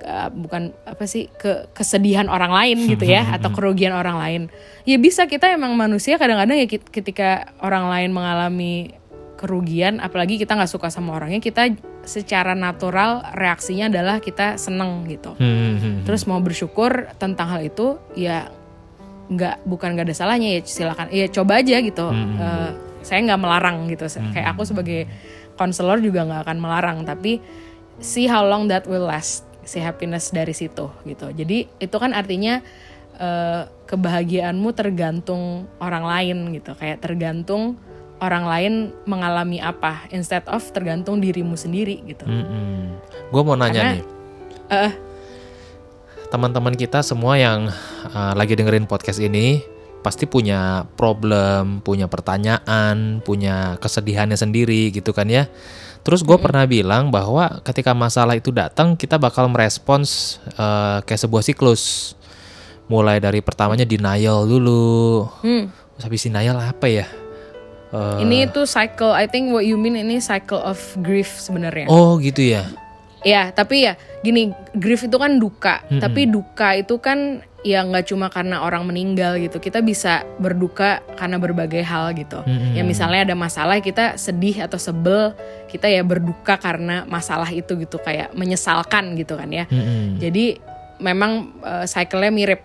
[0.01, 4.43] ke- bukan apa sih ke kesedihan orang lain gitu ya atau kerugian orang lain.
[4.89, 8.97] Ya bisa kita emang manusia kadang-kadang ya ketika orang lain mengalami
[9.37, 11.73] kerugian apalagi kita nggak suka sama orangnya kita
[12.05, 15.37] secara natural reaksinya adalah kita seneng gitu.
[15.37, 18.49] Hmm, hmm, terus mau bersyukur tentang hal itu ya
[19.31, 22.07] nggak bukan nggak ada salahnya ya silakan ya coba aja gitu.
[22.13, 24.05] Eh, saya nggak melarang gitu.
[24.33, 25.09] Kayak aku sebagai
[25.57, 27.41] konselor juga nggak akan melarang tapi
[28.01, 31.31] see how long that will last si happiness dari situ gitu.
[31.31, 32.61] Jadi itu kan artinya
[33.17, 36.73] eh, kebahagiaanmu tergantung orang lain gitu.
[36.77, 37.77] Kayak tergantung
[38.21, 38.73] orang lain
[39.09, 42.29] mengalami apa instead of tergantung dirimu sendiri gitu.
[43.33, 44.05] Gue mau nanya Karena- nih,
[44.71, 44.93] Eh,
[46.31, 47.67] teman-teman kita semua yang
[48.15, 49.59] uh, lagi dengerin podcast ini
[50.01, 55.51] pasti punya problem, punya pertanyaan, punya kesedihannya sendiri gitu kan ya.
[56.01, 61.45] Terus gue pernah bilang bahwa ketika masalah itu datang kita bakal merespons uh, kayak sebuah
[61.45, 62.15] siklus.
[62.91, 65.29] Mulai dari pertamanya denial dulu.
[65.47, 65.65] hmm.
[65.95, 67.07] Terus habis denial apa ya?
[67.91, 71.91] Uh, Ini tuh cycle, I think what you mean ini cycle of grief sebenarnya.
[71.91, 72.67] oh gitu ya.
[73.21, 78.33] Ya, tapi ya gini, grief itu kan duka, tapi duka itu kan ya nggak cuma
[78.33, 79.61] karena orang meninggal gitu.
[79.61, 82.41] Kita bisa berduka karena berbagai hal gitu.
[82.73, 85.37] Ya misalnya ada masalah kita sedih atau sebel,
[85.69, 89.69] kita ya berduka karena masalah itu gitu kayak menyesalkan gitu kan ya.
[89.69, 90.17] Mm-mm.
[90.17, 90.57] Jadi
[91.01, 92.61] memang eh, cycle-nya mirip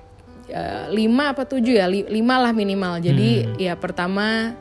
[0.46, 3.02] Eh, lima apa tujuh ya Li- lima lah minimal.
[3.02, 4.54] Jadi ya pertama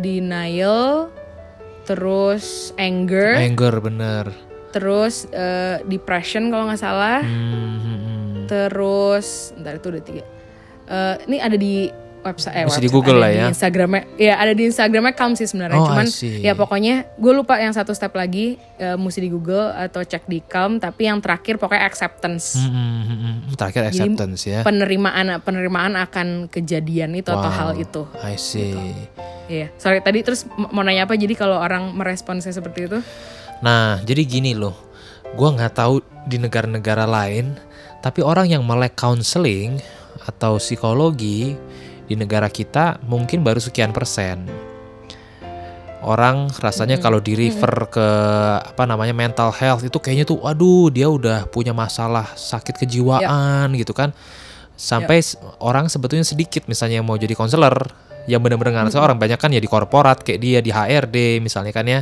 [0.00, 1.12] denial,
[1.84, 4.49] terus anger, Anger bener.
[4.70, 8.46] Terus eh, depression kalau nggak salah, Hmm, hmm, hmm.
[8.46, 10.24] terus ntar itu udah tiga.
[10.86, 11.86] Eh, ini ada di
[12.20, 13.46] website, eh, Bisa di website, Google ada lah di ya.
[13.48, 15.80] Instagramnya, ya ada di Instagramnya Calm sih sebenarnya.
[15.80, 20.04] Oh, Cuman ya pokoknya gue lupa yang satu step lagi eh, mesti di Google atau
[20.04, 20.76] cek di Calm.
[20.76, 22.60] Tapi yang terakhir pokoknya acceptance.
[22.60, 23.56] Hmm, hmm, hmm, hmm.
[23.56, 24.60] Terakhir Jadi, acceptance ya.
[24.60, 28.02] penerimaan penerimaan akan kejadian itu atau Wow, hal itu.
[28.20, 28.76] I see.
[29.50, 31.18] Iya, sorry tadi terus mau nanya apa?
[31.18, 32.98] Jadi kalau orang meresponsnya seperti itu,
[33.60, 34.76] Nah, jadi gini loh.
[35.32, 35.94] Gua nggak tahu
[36.24, 37.54] di negara-negara lain,
[38.00, 39.78] tapi orang yang melek counseling
[40.22, 41.54] atau psikologi
[42.04, 44.48] di negara kita mungkin baru sekian persen.
[46.00, 48.06] Orang rasanya kalau di refer ke
[48.64, 53.20] apa namanya mental health itu kayaknya tuh waduh dia udah punya masalah sakit kejiwaan
[53.76, 54.16] gitu kan.
[54.72, 57.92] Sampai s- orang sebetulnya sedikit misalnya yang mau jadi konselor
[58.24, 61.84] yang benar-benar ngerasa orang banyak kan ya di korporat kayak dia di HRD misalnya kan
[61.84, 62.00] ya.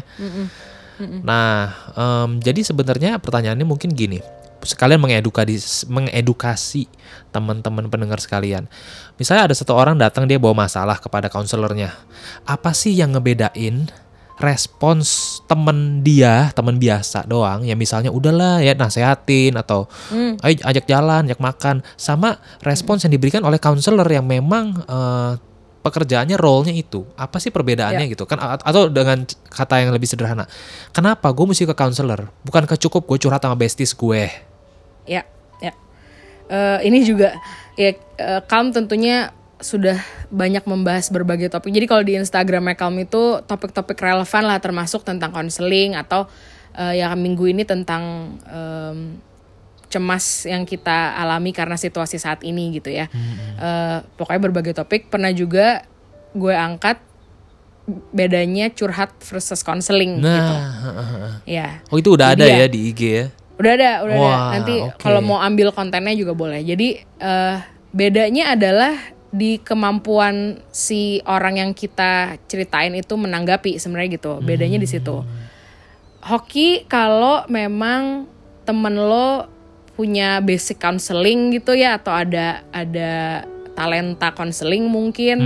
[0.99, 4.19] Nah, em, jadi sebenarnya pertanyaannya mungkin gini,
[4.63, 6.91] sekalian mengedukasi mengedukasi
[7.31, 8.67] teman-teman pendengar sekalian.
[9.15, 11.95] Misalnya ada satu orang datang dia bawa masalah kepada konselornya.
[12.43, 13.87] Apa sih yang ngebedain
[14.39, 19.91] respons temen dia, temen biasa doang, ya misalnya udahlah ya nasehatin atau
[20.47, 25.33] ayo ajak jalan, ajak makan, sama respons yang diberikan oleh konselor yang memang eh,
[25.83, 27.07] pekerjaannya role-nya itu.
[27.15, 28.13] Apa sih perbedaannya Ya.
[28.13, 30.45] gitu kan atau dengan kata yang lebih sederhana.
[30.91, 32.29] Kenapa gue mesti ke konselor?
[32.43, 34.29] Bukan cukup gue curhat sama besties gue.
[35.09, 35.23] Ya,
[35.63, 35.73] ya.
[36.49, 37.33] Eh, ini juga
[37.79, 37.95] ya
[38.51, 39.99] Calm tentunya sudah
[40.31, 41.75] banyak membahas berbagai topik.
[41.75, 46.31] Jadi kalau di Instagram Calm itu topik-topik relevan lah termasuk tentang konseling atau
[46.79, 49.19] eh, yang minggu ini tentang em,
[49.89, 53.09] cemas yang kita alami karena situasi saat ini gitu ya.
[53.57, 55.09] Eh, pokoknya berbagai topik.
[55.09, 55.85] Pernah juga
[56.31, 57.01] gue angkat
[58.13, 60.29] bedanya curhat versus konseling gitu.
[60.29, 61.81] Nah, Ya.
[61.89, 63.25] oh itu udah Jadi ada ya- ya di IG ya.
[63.59, 64.23] Udah ada, udah ada.
[64.23, 65.01] Wah, Nanti oke.
[65.01, 66.61] kalau mau ambil kontennya juga boleh.
[66.61, 67.57] Jadi eh,
[67.91, 68.93] bedanya adalah
[69.29, 74.37] di kemampuan si orang yang kita ceritain itu menanggapi sebenarnya gitu.
[74.41, 75.25] Bedanya di situ.
[76.21, 78.29] Hoki kalau memang
[78.65, 79.49] temen lo
[79.99, 83.43] punya basic counseling gitu ya atau ada ada
[83.79, 85.39] talenta konseling mungkin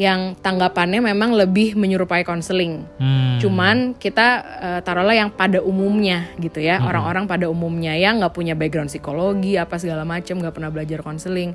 [0.00, 2.88] yang tanggapannya memang lebih menyerupai konseling.
[2.96, 3.36] Hmm.
[3.36, 4.26] Cuman kita
[4.64, 9.60] eh, taruhlah yang pada umumnya gitu ya, orang-orang pada umumnya yang nggak punya background psikologi
[9.60, 11.52] apa segala macam, nggak pernah belajar konseling.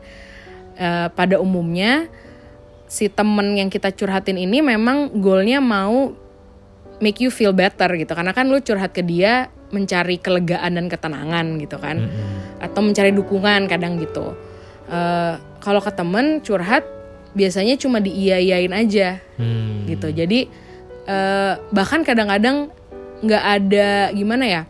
[0.78, 2.06] Eh, pada umumnya
[2.86, 6.14] si temen yang kita curhatin ini memang goalnya mau
[7.02, 11.58] make you feel better gitu, karena kan lu curhat ke dia mencari kelegaan dan ketenangan
[11.58, 12.08] gitu kan,
[12.60, 14.36] atau mencari dukungan kadang gitu.
[14.92, 16.84] Eh, kalau ke temen curhat
[17.32, 19.88] biasanya cuma diiyain aja Hmm.
[19.88, 20.12] gitu.
[20.12, 20.52] Jadi
[21.02, 22.70] eh, bahkan kadang-kadang
[23.26, 24.62] nggak ada gimana ya?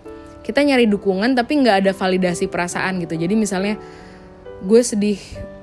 [0.41, 3.13] Kita nyari dukungan tapi nggak ada validasi perasaan gitu.
[3.19, 3.75] Jadi misalnya
[4.61, 5.19] gue sedih,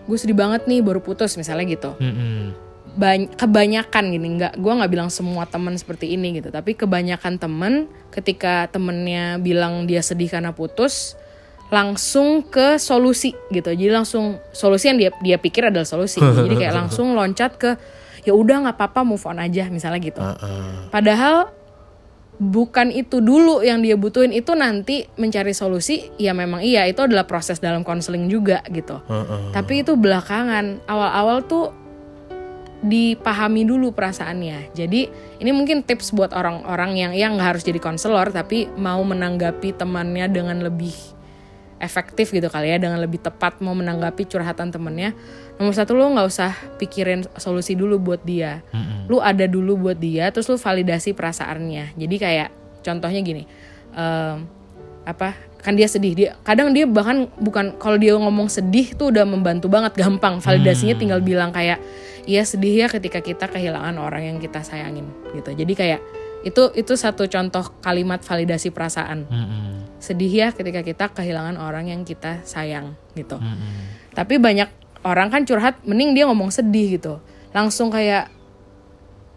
[0.07, 1.95] gue sedih banget nih baru putus misalnya gitu.
[1.99, 2.68] Mm-mm.
[2.99, 6.51] Bany- kebanyakan gini nggak, gue nggak bilang semua teman seperti ini gitu.
[6.51, 11.15] Tapi kebanyakan temen ketika temennya bilang dia sedih karena putus,
[11.71, 13.71] langsung ke solusi gitu.
[13.71, 16.19] Jadi langsung solusi yang dia dia pikir adalah solusi.
[16.45, 17.71] Jadi kayak langsung loncat ke
[18.27, 20.21] ya udah nggak apa-apa move on aja misalnya gitu.
[20.21, 20.91] Uh-uh.
[20.91, 21.55] Padahal
[22.39, 27.27] bukan itu dulu yang dia butuhin itu nanti mencari solusi ya memang iya itu adalah
[27.27, 28.99] proses dalam konseling juga gitu.
[29.07, 29.53] Uh-uh.
[29.53, 31.71] Tapi itu belakangan awal-awal tuh
[32.79, 34.71] dipahami dulu perasaannya.
[34.71, 35.11] Jadi
[35.43, 40.31] ini mungkin tips buat orang-orang yang yang nggak harus jadi konselor tapi mau menanggapi temannya
[40.31, 40.95] dengan lebih
[41.79, 45.15] efektif gitu kali ya dengan lebih tepat mau menanggapi curhatan temennya.
[45.59, 48.63] Nomor satu lo nggak usah pikirin solusi dulu buat dia.
[49.11, 51.99] Lu ada dulu buat dia terus lu validasi perasaannya.
[51.99, 52.49] Jadi kayak
[52.87, 53.43] contohnya gini.
[53.89, 54.45] em,
[55.09, 55.33] apa
[55.65, 59.67] kan dia sedih dia kadang dia bahkan bukan kalau dia ngomong sedih tuh udah membantu
[59.73, 61.81] banget gampang validasinya tinggal bilang kayak
[62.29, 65.57] iya sedih ya ketika kita kehilangan orang yang kita sayangin gitu.
[65.57, 66.01] Jadi kayak
[66.45, 69.25] itu itu satu contoh kalimat validasi perasaan.
[69.27, 69.75] Mm-mm.
[69.99, 73.35] sedih ya ketika kita kehilangan orang yang kita sayang gitu.
[74.15, 74.71] Tapi banyak
[75.03, 77.19] orang kan curhat mending dia ngomong sedih gitu.
[77.51, 78.31] Langsung kayak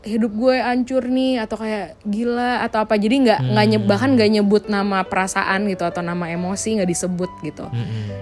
[0.05, 2.93] hidup gue hancur nih atau kayak gila atau apa.
[2.93, 7.31] Jadi nggak nggak nye- bahkan nggak nyebut nama perasaan gitu atau nama emosi nggak disebut
[7.41, 7.65] gitu.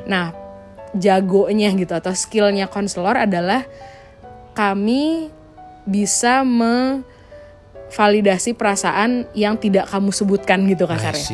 [0.08, 0.32] Nah
[0.96, 3.68] jagonya gitu atau skillnya konselor adalah
[4.54, 5.30] kami
[5.84, 6.46] bisa
[7.90, 11.26] memvalidasi perasaan yang tidak kamu sebutkan gitu kasarnya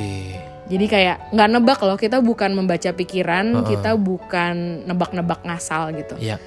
[0.66, 6.38] jadi kayak nggak nebak loh kita bukan membaca pikiran kita bukan nebak-nebak ngasal gitu Iya.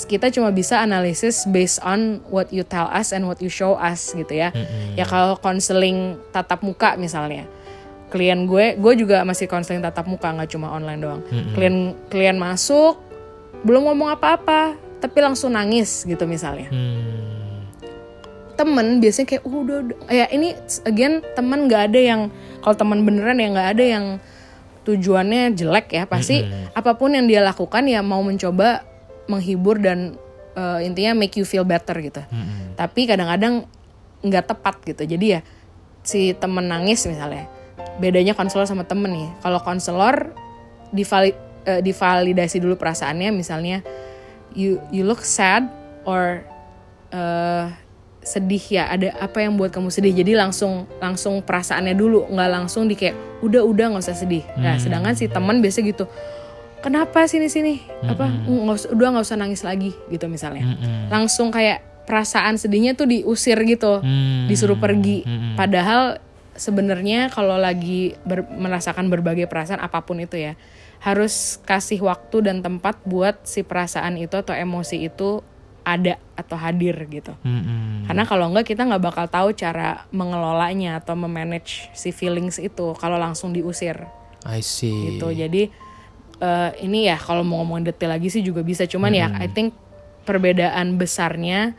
[0.00, 4.16] kita cuma bisa analisis based on what you tell us and what you show us
[4.16, 4.48] gitu ya.
[4.96, 7.44] Ya kalau konseling tatap muka misalnya,
[8.08, 11.20] klien gue, gue juga masih konseling tatap muka nggak cuma online doang.
[11.52, 12.96] Klien klien masuk
[13.60, 16.68] belum ngomong apa-apa, tapi langsung nangis gitu misalnya.
[16.68, 17.64] Hmm.
[18.54, 19.96] Temen biasanya kayak "Uh, udah, udah.
[20.12, 20.52] ya ini
[20.84, 22.20] again temen nggak ada yang
[22.60, 24.04] kalau teman beneran ya nggak ada yang
[24.84, 26.40] tujuannya jelek ya pasti
[26.72, 28.84] apa pun yang dia lakukan ya mau mencoba
[29.28, 30.16] menghibur dan
[30.52, 32.20] eh, intinya make you feel better gitu.
[32.76, 33.64] Tapi kadang-kadang
[34.20, 35.08] nggak tepat gitu.
[35.08, 35.40] Jadi ya
[36.04, 37.48] si temen nangis misalnya.
[37.96, 39.28] Bedanya konselor sama temen nih.
[39.40, 40.32] Kalau konselor
[40.92, 43.80] divali- eh, divalidasi dulu perasaannya misalnya
[44.52, 45.66] you you look sad
[46.02, 46.42] or
[47.08, 47.64] eh,
[48.20, 50.12] sedih ya ada apa yang buat kamu sedih?
[50.14, 54.44] Jadi langsung langsung perasaannya dulu nggak langsung di kayak udah udah nggak usah sedih.
[54.56, 56.04] Nah sedangkan si teman biasa gitu
[56.78, 57.80] kenapa sini sini?
[58.02, 60.64] Apa nggak usah udah nggak usah nangis lagi gitu misalnya.
[61.08, 64.44] Langsung kayak perasaan sedihnya tuh diusir gitu Hmm.
[64.46, 65.24] disuruh pergi.
[65.54, 66.18] Padahal
[66.52, 70.52] sebenarnya kalau lagi ber- merasakan berbagai perasaan apa pun itu ya
[71.00, 75.40] harus kasih waktu dan tempat buat si perasaan itu atau emosi itu
[75.80, 77.32] ada atau hadir gitu.
[77.40, 78.04] Mm-mm.
[78.04, 83.16] Karena kalau enggak kita nggak bakal tahu cara mengelolanya atau memanage si feelings itu kalau
[83.16, 84.04] langsung diusir
[84.44, 85.16] I see.
[85.16, 85.32] gitu.
[85.32, 85.72] Jadi
[86.40, 88.84] eh, ini ya kalau mau ngomong detail lagi sih juga bisa.
[88.84, 89.72] Cuman ya I think
[90.28, 91.72] perbedaan besarnya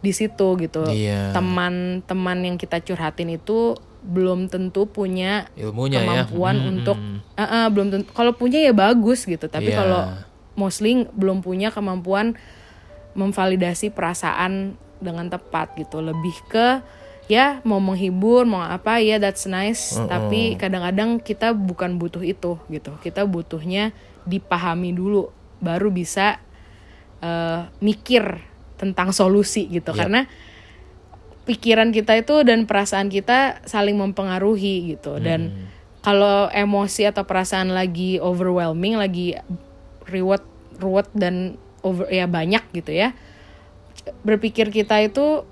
[0.00, 0.88] di situ gitu.
[0.88, 1.36] Iya.
[1.36, 6.28] Teman-teman yang kita curhatin itu belum tentu punya Ilmunya ya.
[6.28, 6.70] kemampuan Mm-mm.
[6.70, 6.98] untuk
[7.34, 9.50] Eh, eh, belum tentu kalau punya ya bagus gitu.
[9.50, 9.82] Tapi Iya.
[9.82, 10.02] kalau
[10.54, 12.38] mostly belum punya kemampuan
[13.18, 15.98] memvalidasi perasaan dengan tepat gitu.
[15.98, 16.78] Lebih ke
[17.26, 22.92] ya mau menghibur, mau apa ya that's nice, tapi kadang-kadang kita bukan butuh itu gitu.
[23.02, 23.90] Kita butuhnya
[24.22, 26.38] dipahami dulu baru bisa
[27.18, 28.44] eh, mikir
[28.76, 29.90] tentang solusi gitu.
[29.90, 30.06] Yap.
[30.06, 30.20] Karena
[31.44, 35.20] pikiran kita itu dan perasaan kita saling mempengaruhi gitu.
[35.20, 39.36] Dan kalau emosi atau perasaan lagi overwhelming, lagi
[40.08, 40.44] reward
[40.76, 43.12] ruwet dan over ya banyak gitu ya
[44.24, 45.44] berpikir kita itu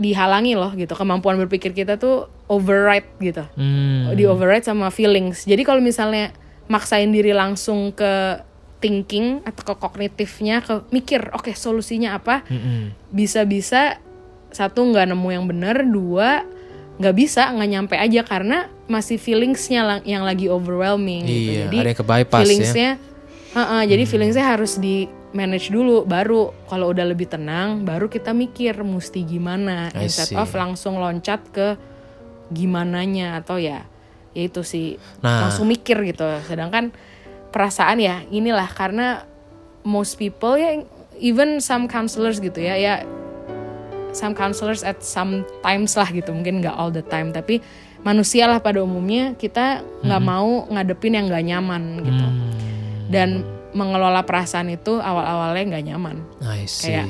[0.00, 4.14] dihalangi loh gitu kemampuan berpikir kita tuh override gitu Hmm.
[4.16, 6.32] di override sama feelings jadi kalau misalnya
[6.70, 8.40] maksain diri langsung ke
[8.80, 12.96] thinking atau ke kognitifnya ke mikir oke solusinya apa Mm-mm.
[13.12, 14.00] bisa-bisa
[14.50, 16.44] satu nggak nemu yang benar dua
[17.00, 21.50] nggak bisa nggak nyampe aja karena masih feelingsnya lang- yang lagi overwhelming gitu.
[21.56, 22.42] Iya, jadi ada yang ke-bypass ya.
[22.44, 22.90] feelingsnya
[23.50, 28.78] Heeh, jadi feelingsnya harus di manage dulu baru kalau udah lebih tenang baru kita mikir
[28.82, 29.90] mesti gimana.
[29.98, 31.74] Instead of langsung loncat ke
[32.50, 33.86] gimananya atau ya
[34.34, 34.94] ya itu sih.
[35.22, 35.50] Nah.
[35.50, 36.22] langsung mikir gitu.
[36.46, 36.94] Sedangkan
[37.50, 39.26] perasaan ya inilah karena
[39.82, 40.82] most people ya
[41.18, 43.02] even some counselors gitu ya ya
[44.12, 47.58] some counselors at some times lah gitu mungkin nggak all the time tapi
[48.00, 52.50] manusia lah pada umumnya kita nggak mau ngadepin yang nggak nyaman gitu Hmm.
[53.08, 53.28] dan
[53.70, 56.90] mengelola perasaan itu awal-awalnya nggak nyaman I see.
[56.90, 57.06] kayak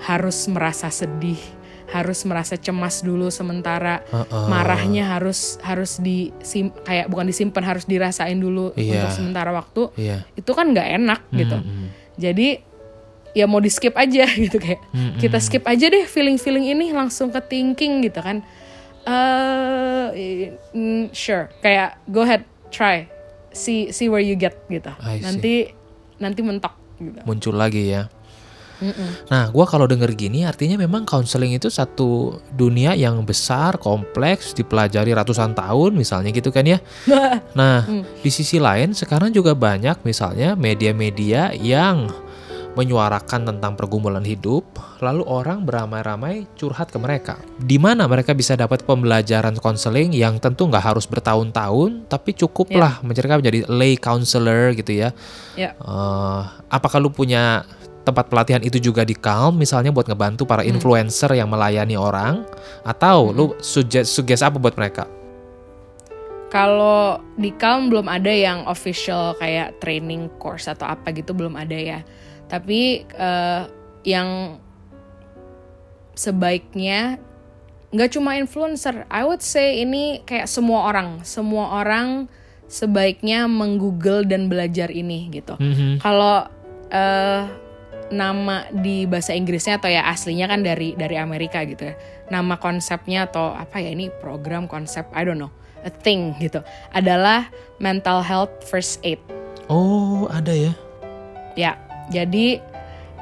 [0.00, 1.38] harus merasa sedih
[1.86, 4.46] harus merasa cemas dulu sementara Heeh.
[4.48, 6.32] marahnya harus harus di
[6.80, 9.04] kayak bukan disimpan harus dirasain dulu Iya.
[9.04, 10.24] untuk sementara waktu Iya.
[10.32, 11.86] itu kan nggak enak gitu Mm-mm.
[12.16, 12.48] jadi
[13.32, 14.80] ya mau di skip aja gitu kayak.
[14.92, 15.18] Mm-mm.
[15.20, 18.44] kita skip aja deh feeling feeling ini langsung ke thinking gitu kan.
[19.02, 21.50] Eh mm, sure.
[21.60, 23.08] Kayak go ahead try.
[23.52, 24.92] See see where you get gitu.
[25.00, 25.72] Nanti
[26.22, 27.18] nanti mentok gitu.
[27.26, 28.08] Muncul lagi ya.
[29.30, 35.14] Nah, gua kalau denger gini artinya memang counseling itu satu dunia yang besar, kompleks, dipelajari
[35.14, 36.82] ratusan tahun misalnya gitu kan ya.
[37.58, 37.84] Nah,
[38.22, 42.10] di sisi lain sekarang juga banyak misalnya media-media yang
[42.72, 44.64] menyuarakan tentang pergumulan hidup,
[45.04, 47.36] lalu orang beramai-ramai curhat ke mereka.
[47.60, 53.36] Di mana mereka bisa dapat pembelajaran konseling yang tentu nggak harus bertahun-tahun, tapi cukuplah mereka
[53.38, 55.10] menjadi lay counselor gitu ya.
[55.58, 56.40] ya Eh,
[56.72, 57.64] apakah lu punya
[58.02, 62.42] tempat pelatihan itu juga di Calm misalnya buat ngebantu para influencer yang melayani orang
[62.82, 65.06] atau lu suggest suggest apa buat mereka?
[66.52, 71.72] Kalau di Calm belum ada yang official kayak training course atau apa gitu belum ada
[71.72, 72.00] ya.
[72.52, 73.62] Tapi eh,
[74.04, 74.60] yang
[76.12, 77.16] sebaiknya
[77.92, 82.28] nggak cuma influencer, I would say ini kayak semua orang, semua orang
[82.68, 85.56] sebaiknya menggoogle dan belajar ini gitu.
[85.56, 86.04] Mhm.
[86.04, 86.44] Kalau
[86.92, 87.42] eh,
[88.12, 91.96] nama di bahasa Inggrisnya atau ya aslinya kan dari dari Amerika gitu ya.
[92.28, 96.60] Nama konsepnya atau apa ya ini program konsep I don't know a thing gitu
[96.92, 97.48] adalah
[97.80, 99.18] mental health first aid.
[99.72, 100.72] Oh, ada ya.
[101.52, 101.76] Ya,
[102.10, 102.58] jadi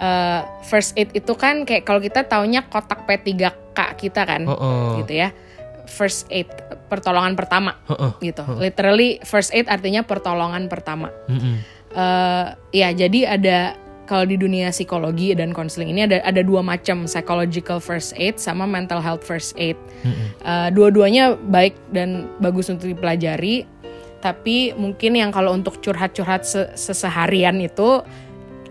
[0.00, 5.04] eh, first aid itu kan kayak kalau kita taunya kotak P3K kita kan, Heeh.
[5.04, 5.28] gitu ya.
[5.90, 6.46] First aid
[6.86, 8.32] pertolongan pertama Heeh.
[8.32, 8.46] gitu.
[8.56, 11.10] Literally first aid artinya pertolongan pertama.
[11.26, 11.58] Mm-mm.
[11.90, 13.74] eh ya jadi ada
[14.06, 18.66] kalau di dunia psikologi dan konseling ini ada ada dua macam psychological first aid sama
[18.66, 19.74] mental health first aid.
[20.06, 23.66] Eh, dua-duanya baik dan bagus untuk dipelajari.
[24.20, 28.04] Tapi mungkin yang kalau untuk curhat-curhat se- seseharian itu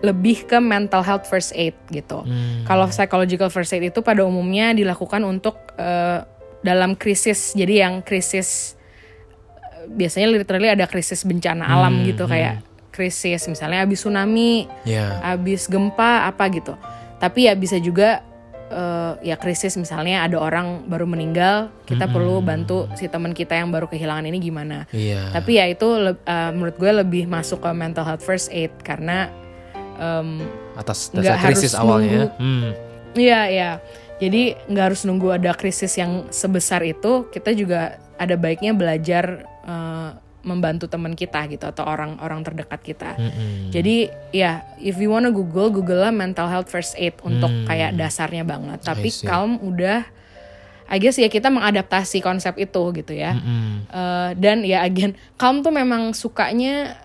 [0.00, 2.24] lebih ke mental health first aid gitu.
[2.64, 6.24] Kalau psychological first aid itu pada umumnya dilakukan untuk eh,
[6.60, 7.52] dalam krisis.
[7.52, 8.76] Jadi yang krisis
[9.60, 15.20] eh, biasanya literally ada krisis bencana alam gitu kayak krisis misalnya habis tsunami, Ya.
[15.22, 16.74] habis gempa apa gitu.
[17.20, 18.24] Tapi ya bisa juga
[18.72, 23.68] eh, ya krisis misalnya ada orang baru meninggal, kita perlu bantu si teman kita yang
[23.68, 24.88] baru kehilangan ini gimana.
[24.96, 25.28] Iya.
[25.32, 29.28] Tapi ya itu eh, menurut gue lebih masuk ke mental health first aid karena
[30.00, 30.40] em,
[30.74, 32.08] Atas dasar krisis awalnya.
[32.08, 32.24] ya.
[32.40, 32.70] Hmm.
[33.12, 33.70] Iya, iya.
[34.20, 37.28] Jadi nggak harus nunggu ada krisis yang sebesar itu.
[37.28, 43.10] Kita juga ada baiknya belajar eh, membantu teman kita gitu atau orang-orang terdekat kita.
[43.68, 48.40] Jadi ya if you wanna Google, Google lah mental health first aid untuk kayak dasarnya
[48.44, 48.80] banget.
[48.80, 49.12] Tapi.
[49.20, 50.00] Calm udah
[50.90, 53.36] I guess ya kita mengadaptasi konsep itu gitu ya.
[53.92, 56.96] Eh, dan ya again, Calm tuh memang sukanya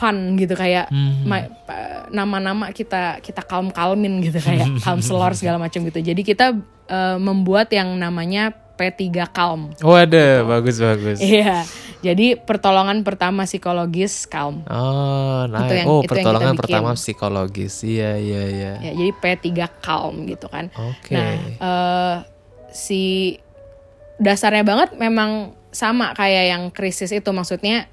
[0.00, 0.88] fun gitu kayak
[1.62, 6.00] pa- nama-nama kita kita kalm kalmin gitu kayak calm selor segala macam gitu.
[6.00, 9.76] Jadi kita eh, membuat yang namanya P3 Calm.
[9.76, 11.20] Waduh, bagus bagus.
[11.20, 11.68] Iya.
[12.00, 14.64] Jadi pertolongan pertama psikologis Calm.
[14.64, 15.60] Oh, nice.
[15.60, 17.84] Itu yang- oh, itu pertolongan pertama psikologis.
[17.84, 18.72] Iya, iya, iya.
[18.80, 19.46] Ya, jadi P3
[19.78, 20.72] Calm gitu kan.
[20.72, 21.12] Oke.
[21.12, 21.28] Nah,
[21.60, 22.16] eh,
[22.72, 23.36] si
[24.16, 27.84] dasarnya banget memang sama kayak yang krisis itu maksudnya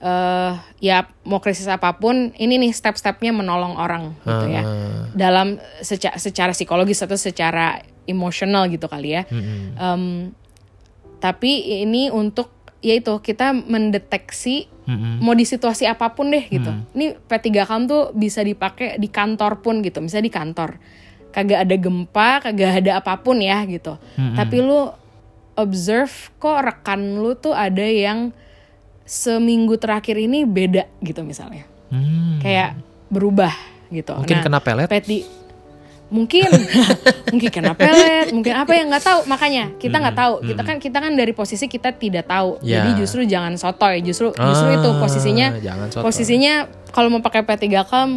[0.00, 4.62] eh ya mau krisis apa pun ini nih step-stepnya menolong orang gitu ya.
[5.12, 5.48] Dalam
[5.80, 9.28] seca- secara psikologis atau secara emosional gitu kali ya.
[9.76, 10.32] Em,
[11.18, 12.48] tapi ini untuk
[12.80, 14.72] yaitu kita mendeteksi
[15.20, 16.66] mau di situasi apa pun deh gitu.
[16.94, 20.00] Ini P3 Calm tuh bisa dipakai di kantor pun gitu.
[20.00, 20.70] Misalnya di kantor.
[21.30, 24.00] Kagak ada gempa kagak ada apa pun ya gitu.
[24.34, 24.90] Tapi lu
[25.54, 28.32] observe kok rekan lu tuh ada yang
[29.10, 32.38] seminggu terakhir ini beda gitu misalnya Hmm.
[32.38, 32.78] kayak
[33.10, 33.50] berubah
[33.90, 34.86] gitu Mungkin kena pelet?
[34.86, 35.26] peti
[36.06, 36.46] mungkin
[37.34, 40.98] mungkin kena pelet mungkin apa yang nggak tahu makanya kita nggak tahu kita kan kita
[40.98, 42.82] kan dari posisi kita tidak tahu Ya.
[42.82, 46.04] jadi justru jangan sotoy justru justru Ah, itu posisinya jangan sotoy.
[46.04, 46.54] posisinya
[46.88, 48.10] kalau mau pakai P3 Calm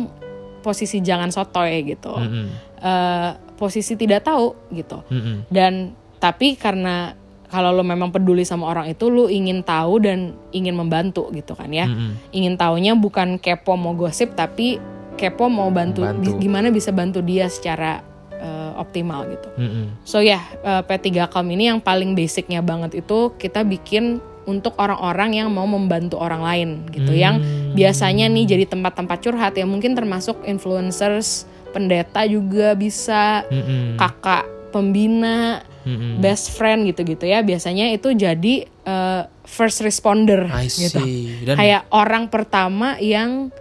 [0.61, 2.45] posisi jangan sotoy gitu Mm-mm.
[2.77, 5.45] Eh, posisi tidak tahu gitu Mm-mm.
[5.47, 7.17] dan tapi karena
[7.53, 11.69] kalau lo memang peduli sama orang itu lo ingin tahu dan ingin membantu gitu kan
[11.69, 12.33] ya Mm-mm.
[12.33, 14.81] ingin taunya bukan kepo mau gosip tapi
[15.13, 16.41] kepo mau bantu, Bantu.
[16.41, 18.01] gimana bisa bantu dia secara
[18.33, 20.01] eh, optimal gitu Mm-mm.
[20.01, 24.17] so ya eh, P3 Calm ini yang paling basicnya banget itu kita bikin
[24.49, 27.39] untuk orang-orang yang mau membantu orang lain gitu yang
[27.77, 33.95] biasanya nih jadi tempat-tempat curhat ya mungkin termasuk influencers pendeta juga bisa Mm-mm.
[33.95, 36.17] kakak pembina Mm-mm.
[36.17, 40.97] best friend gitu-gitu ya biasanya itu jadi eh, first responder I gitu.
[41.45, 43.53] Dan kayak orang pertama yang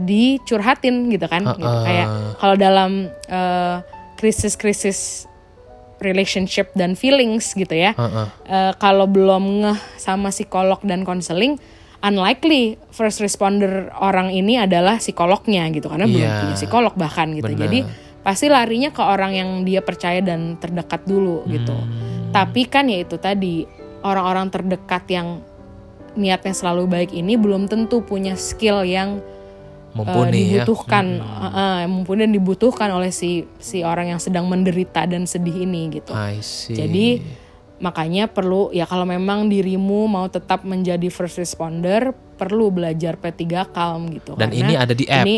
[0.00, 1.60] dicurhatin gitu kan gitu.
[1.60, 1.84] Uh-uh.
[1.84, 2.06] kayak
[2.38, 2.90] kalau dalam
[3.26, 3.76] eh,
[4.16, 5.26] krisis-krisis
[6.00, 8.26] relationship dan feelings gitu ya Heeh.
[8.46, 11.60] eh, kalau belum ngeh sama psikolog dan konseling
[12.00, 16.40] unlikely first responder orang ini adalah psikolognya gitu karena belum Iya.
[16.40, 17.60] punya psikolog bahkan gitu Benar.
[17.60, 17.78] jadi
[18.20, 22.30] pasti larinya ke orang yang dia percaya dan terdekat dulu gitu Hmm.
[22.30, 23.64] tapi kan ya itu tadi
[24.00, 25.40] orang-orang terdekat yang
[26.14, 30.62] niatnya selalu baik ini belum tentu punya skill yang eh, mumpuni ya.
[30.62, 35.66] dibutuhkan eh, eh, mumpuni dan dibutuhkan oleh si si orang yang sedang menderita dan sedih
[35.66, 36.76] ini gitu I see.
[36.78, 37.06] jadi
[37.80, 43.40] makanya perlu ya kalau memang dirimu mau tetap menjadi first responder perlu belajar P3
[43.72, 44.36] Calm gitu.
[44.36, 45.24] Dan Karena ini ada di app.
[45.24, 45.36] Ini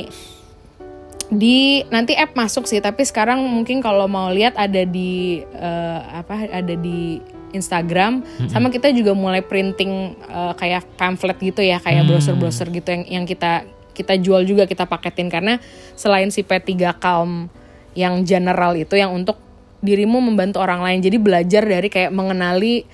[1.32, 6.44] di nanti app masuk sih tapi sekarang mungkin kalau mau lihat ada di eh, apa
[6.52, 8.24] ada di Instagram.
[8.48, 13.24] Sama kita juga mulai printing eh, kayak pamphlet gitu ya kayak browser-browser gitu yang yang
[13.28, 15.28] kita kita jual juga kita paketin.
[15.28, 15.60] Karena
[15.96, 17.48] selain si P3 Calm
[17.92, 19.36] yang general itu yang untuk
[19.84, 21.00] dirimu membantu orang lain.
[21.04, 22.84] Jadi belajar dari kayak mengenali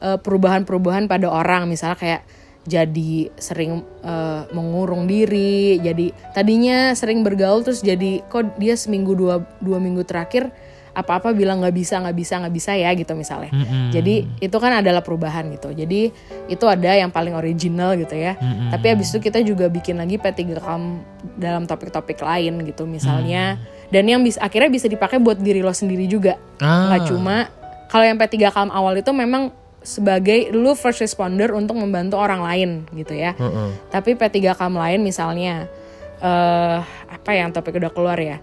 [0.00, 1.68] eh, perubahan-perubahan pada orang.
[1.68, 2.22] Misalnya kayak
[2.66, 9.40] jadi sering eh, mengurung diri jadi tadinya sering bergaul terus jadi kok dia seminggu dua
[9.62, 10.50] dua minggu terakhir
[10.96, 13.52] apa-apa bilang nggak bisa nggak bisa nggak bisa ya gitu misalnya.
[13.92, 15.76] Jadi itu kan adalah perubahan gitu.
[15.76, 16.08] Jadi
[16.48, 18.32] itu ada yang paling original gitu ya.
[18.72, 21.04] Tapi habis itu kita juga bikin lagi P3 Calm
[21.36, 23.60] dalam topik-topik lain gitu misalnya.
[23.92, 26.40] Dan yang bisa akhirnya bisa dipakai buat diri lo sendiri juga.
[26.64, 26.88] Ah.
[26.88, 27.52] nggak cuma
[27.92, 29.52] kalau yang P3 Calm awal itu memang
[29.86, 33.38] sebagai lu first responder untuk membantu orang lain gitu ya.
[33.38, 33.70] Heeh.
[33.94, 35.70] Tapi P3 Calm lain misalnya
[36.18, 38.42] eh apa yang topik udah keluar ya?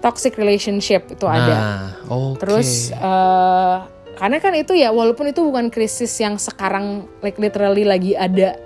[0.00, 1.54] Toxic relationship itu ada.
[1.54, 2.40] Nah, oke.
[2.40, 3.76] Terus eh
[4.16, 8.56] karena kan itu ya walaupun itu bukan krisis yang sekarang like literally lagi ada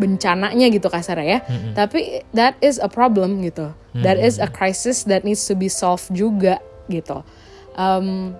[0.00, 1.38] bencananya gitu kasarnya ya.
[1.76, 3.68] Tapi that is a problem gitu.
[4.00, 7.20] That is a crisis that needs to be solved juga gitu.
[7.76, 8.32] Em,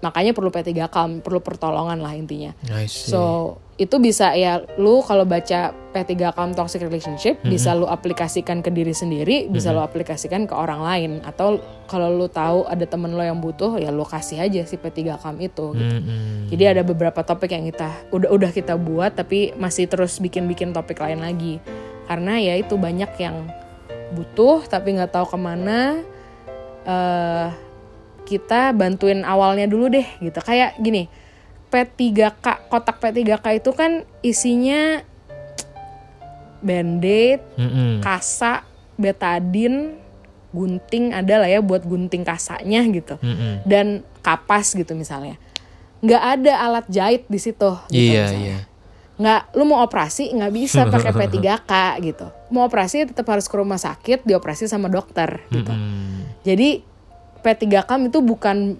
[0.00, 2.56] makanya perlu P3 Calm, perlu pertolongan lah intinya.
[2.88, 8.68] So itu bisa ya lu kalau baca P3 Calm Toxic Relationship bisa lu aplikasikan ke
[8.68, 11.56] diri sendiri, bisa lu aplikasikan ke orang lain atau
[11.88, 15.36] kalau lu tahu ada temen lo yang butuh ya lu kasih aja si P3 Calm
[15.40, 15.96] itu gitu.
[15.96, 16.48] Mm-mm.
[16.52, 21.00] Jadi ada beberapa topik yang kita udah udah kita buat tapi masih terus bikin-bikin topik
[21.00, 21.60] lain lagi.
[22.04, 23.48] Karena ya itu banyak yang
[24.12, 25.80] butuh tapi nggak tahu ke mana.
[26.80, 27.69] eh
[28.30, 30.38] kita bantuin awalnya dulu deh gitu.
[30.38, 31.10] Kayak gini,
[31.66, 35.02] P3K kotak P3K itu kan isinya
[36.62, 38.04] band-aid, Mm-mm.
[38.04, 38.62] kasa,
[38.94, 39.96] betadin,
[40.52, 43.18] gunting ada lah ya buat gunting kasanya gitu.
[43.18, 43.64] Mm-mm.
[43.64, 45.40] Dan kapas gitu misalnya.
[46.00, 48.40] Nggak ada alat jahit di situ gitu Iya, misalnya.
[48.40, 48.58] iya.
[49.20, 51.72] Nggak, lu mau operasi nggak bisa pakai P3K
[52.04, 52.26] gitu.
[52.48, 55.72] Mau operasi tetap harus ke rumah sakit, dioperasi sama dokter gitu.
[55.72, 56.40] Mm.
[56.40, 56.70] Jadi
[57.40, 58.76] P3K itu bukan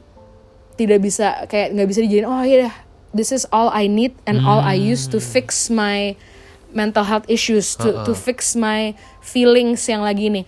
[0.77, 2.73] tidak bisa kayak nggak bisa dijadiin oh iya
[3.13, 6.15] this is all I need and all I use to fix my
[6.71, 10.43] mental health issues to to fix my feelings yang lagi ini.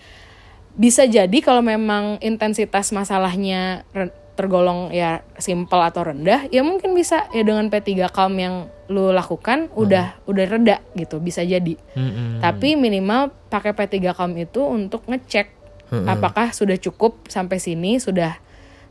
[0.73, 3.85] Bisa jadi kalau memang intensitas masalahnya
[4.33, 9.69] tergolong ya simple atau rendah, ya mungkin bisa ya dengan P3 Calm yang lu lakukan
[9.77, 11.77] udah udah reda gitu, bisa jadi.
[11.93, 12.41] Mm-mm.
[12.41, 15.62] Tapi minimal pakai P3 Calm itu untuk ngecek
[16.09, 18.41] apakah sudah cukup sampai sini, sudah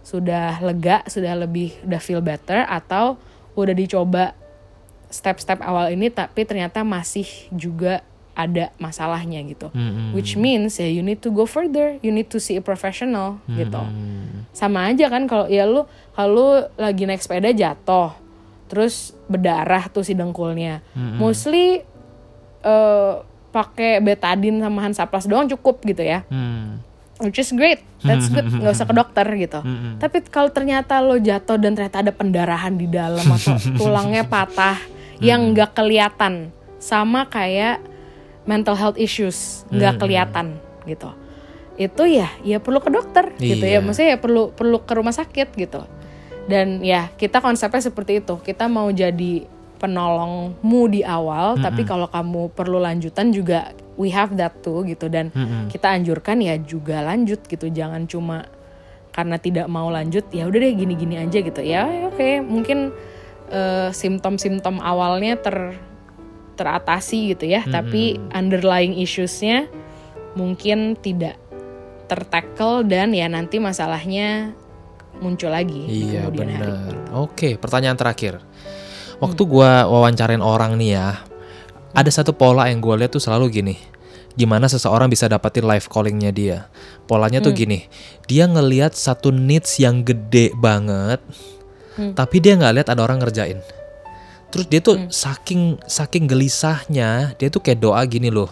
[0.02, 3.18] sudah lega, sudah lebih udah feel better atau
[3.54, 4.34] udah dicoba
[5.12, 8.00] step-step awal ini tapi ternyata masih juga
[8.32, 9.68] ada masalahnya gitu.
[10.16, 13.82] Which means ya you need to go further, you need to see a professional gitu.
[14.56, 15.84] Sama aja kan kalau ya lu
[16.16, 18.16] kalau lagi naik sepeda jatuh,
[18.72, 20.80] terus berdarah tuh si dengkulnya.
[20.96, 21.84] Mostly
[22.62, 23.14] eh
[23.52, 26.24] pakai betadine sama Hansaplast doang cukup gitu ya.
[26.32, 26.80] Mm.
[27.22, 29.62] Which is great, that's good, nggak usah ke dokter gitu.
[30.02, 34.76] Tapi kalau ternyata lo jatuh dan ternyata ada pendarahan di dalam atau tulangnya patah
[35.22, 36.50] yang nggak kelihatan,
[36.82, 37.78] sama kayak
[38.42, 41.14] mental health issues nggak kelihatan gitu.
[41.78, 43.78] Itu ya, ya perlu ke dokter gitu ya.
[43.78, 43.86] Iya.
[43.86, 45.86] Maksudnya ya perlu perlu ke rumah sakit gitu.
[46.50, 48.34] Dan ya kita konsepnya seperti itu.
[48.42, 49.46] Kita mau jadi
[49.78, 55.30] penolongmu di awal, tapi kalau kamu perlu lanjutan juga we have that too gitu dan
[55.70, 57.70] kita anjurkan ya juga lanjut gitu.
[57.70, 58.50] Jangan cuma
[59.14, 61.62] karena tidak mau lanjut ya udah deh gini-gini aja gitu.
[61.62, 62.90] Ya oke, mungkin
[63.54, 65.78] eh, simptom-simptom awalnya ter
[66.52, 69.70] teratasi gitu ya, tapi underlying issuesnya
[70.36, 71.40] mungkin tidak
[72.08, 74.52] tertackle dan ya nanti masalahnya
[75.20, 76.72] muncul lagi di Iya kemudian hari.
[76.72, 76.94] benar.
[77.16, 78.40] Oke, pertanyaan terakhir.
[79.16, 81.20] Waktu gua wawancarain orang nih ya,
[81.92, 83.76] ada satu pola yang gue lihat tuh selalu gini.
[84.32, 86.58] Gimana seseorang bisa dapetin live callingnya dia?
[87.04, 87.84] Polanya tuh gini,
[88.24, 91.20] dia ngelihat satu needs yang gede banget,
[92.16, 93.60] tapi dia nggak lihat ada orang ngerjain.
[94.52, 98.48] Terus dia tuh saking saking gelisahnya, dia tuh kayak doa gini loh.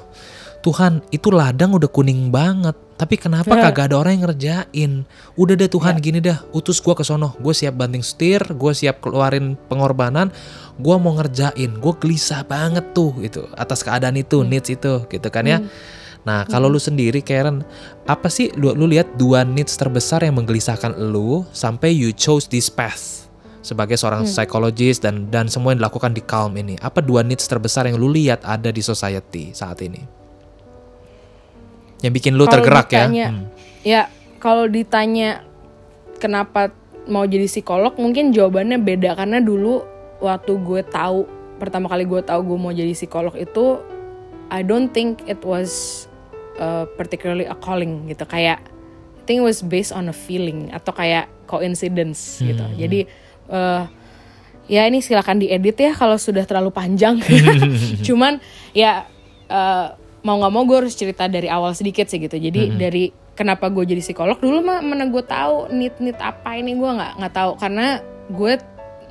[0.61, 4.93] Tuhan, itu ladang udah kuning banget, tapi kenapa kagak ada orang yang ngerjain?
[5.33, 7.33] Udah deh Tuhan gini dah, utus gua ke sono.
[7.41, 10.29] Gue siap banting setir, gue siap keluarin pengorbanan,
[10.77, 11.81] gua mau ngerjain.
[11.81, 15.65] Gue gelisah banget tuh gitu atas keadaan itu, needs itu gitu kan ya.
[16.29, 17.65] Nah, kalau lu sendiri Karen,
[18.05, 22.69] apa sih lu, lu lihat dua needs terbesar yang menggelisahkan lu sampai you chose this
[22.69, 23.33] path
[23.65, 26.77] sebagai seorang psikologis dan dan semua yang dilakukan di Calm ini?
[26.85, 30.20] Apa dua needs terbesar yang lu lihat ada di society saat ini?
[32.01, 33.07] Yang bikin lu Kalau tergerak ya?
[33.07, 33.47] ditanya, Hmm.
[33.81, 34.03] Ya,
[34.37, 35.45] kalau ditanya
[36.21, 36.73] kenapa
[37.09, 39.85] mau jadi psikolog, mungkin jawabannya beda karena dulu
[40.21, 41.25] waktu gue tahu
[41.57, 43.81] pertama kali gue tahu gue mau jadi psikolog itu,
[44.53, 46.05] I don't think it was
[46.61, 48.25] uh, particularly a calling gitu.
[48.29, 48.65] Kayak
[49.21, 52.65] I think it was based on a feeling atau kayak coincidence gitu.
[52.75, 53.07] Jadi
[53.49, 53.87] uh,
[54.67, 57.21] ya ini silakan diedit ya kalau sudah terlalu panjang.
[58.07, 58.43] Cuman
[58.75, 59.07] ya
[59.47, 62.37] uh, mau nggak mau gue harus cerita dari awal sedikit sih gitu.
[62.37, 66.77] Jadi dari kenapa gue jadi psikolog dulu mah mana gue tahu need need apa ini
[66.77, 68.53] gue nggak nggak tahu karena gue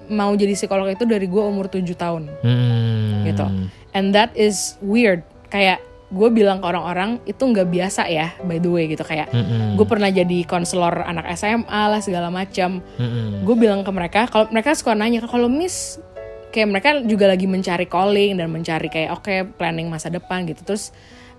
[0.09, 3.25] mau jadi psikolog itu dari gue umur 7 tahun Hmm.
[3.25, 3.45] gitu.
[3.93, 5.25] And that is weird.
[5.49, 9.77] Kayak gue bilang ke orang-orang itu nggak biasa ya by the way gitu kayak Mm-mm.
[9.77, 13.45] gue pernah jadi konselor anak SMA lah segala macam Mm-mm.
[13.45, 16.01] gue bilang ke mereka kalau mereka suka nanya kalau miss
[16.49, 20.65] kayak mereka juga lagi mencari calling dan mencari kayak oke planning masa depan gitu.
[20.65, 20.89] Terus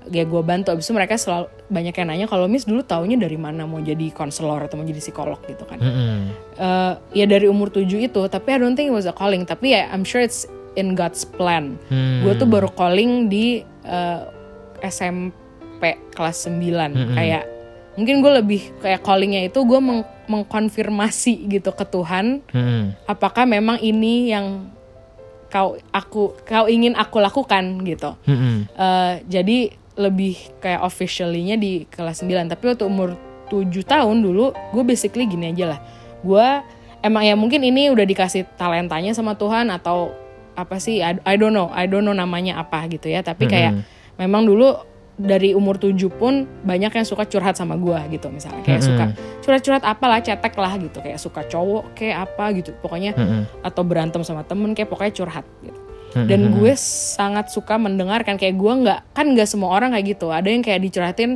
[0.08, 0.72] ya gue bantu.
[0.72, 4.08] Abis itu mereka selalu banyak yang nanya kalau miss dulu taunya dari mana mau jadi
[4.10, 5.76] konselor atau mau jadi psikolog gitu kan.
[5.76, 6.18] Mm-mm.
[6.56, 9.44] Eh, ya dari umur 7 itu tapi I don't think it was a calling.
[9.44, 10.46] Tapi ya I'm sure it's
[10.78, 11.74] in God's plan.
[11.90, 12.22] Hmm.
[12.22, 14.22] gue tuh baru calling di eh,
[14.80, 15.34] SMP
[16.14, 16.54] kelas 9
[17.14, 17.44] kayak
[17.98, 22.94] mungkin gue lebih kayak callingnya itu gue meng- mengkonfirmasi gitu ke Tuhan Mm-mm.
[23.04, 24.70] apakah memang ini yang
[25.50, 28.14] kau aku kau ingin aku lakukan gitu.
[28.24, 28.70] Mm-mm.
[28.70, 29.58] Eh, jadi
[29.98, 33.18] lebih kayak officially-nya di kelas 9 tapi waktu umur
[33.52, 35.80] 7 tahun dulu gue basically gini aja lah.
[36.22, 36.46] Gue
[37.02, 40.14] emang ya mungkin ini udah dikasih talentanya sama Tuhan atau
[40.54, 41.02] apa sih?
[41.02, 41.68] I, I don't know.
[41.74, 43.20] I don't know namanya apa gitu ya.
[43.20, 43.82] Tapi kayak
[44.20, 44.76] memang dulu
[45.20, 48.64] dari umur 7 pun banyak yang suka curhat sama gue gitu misalnya.
[48.64, 49.04] Kayak suka
[49.44, 50.98] curhat-curhat apalah cetek lah gitu.
[51.04, 52.72] Kayak suka cowok kayak apa gitu.
[52.80, 53.12] Pokoknya
[53.60, 55.80] atau berantem sama temen kayak pokoknya curhat gitu.
[56.16, 58.40] Dan gue sangat suka mendengarkan.
[58.40, 60.32] Kayak gue nggak kan nggak semua orang kayak gitu.
[60.32, 61.30] Ada yang kayak dicurhatin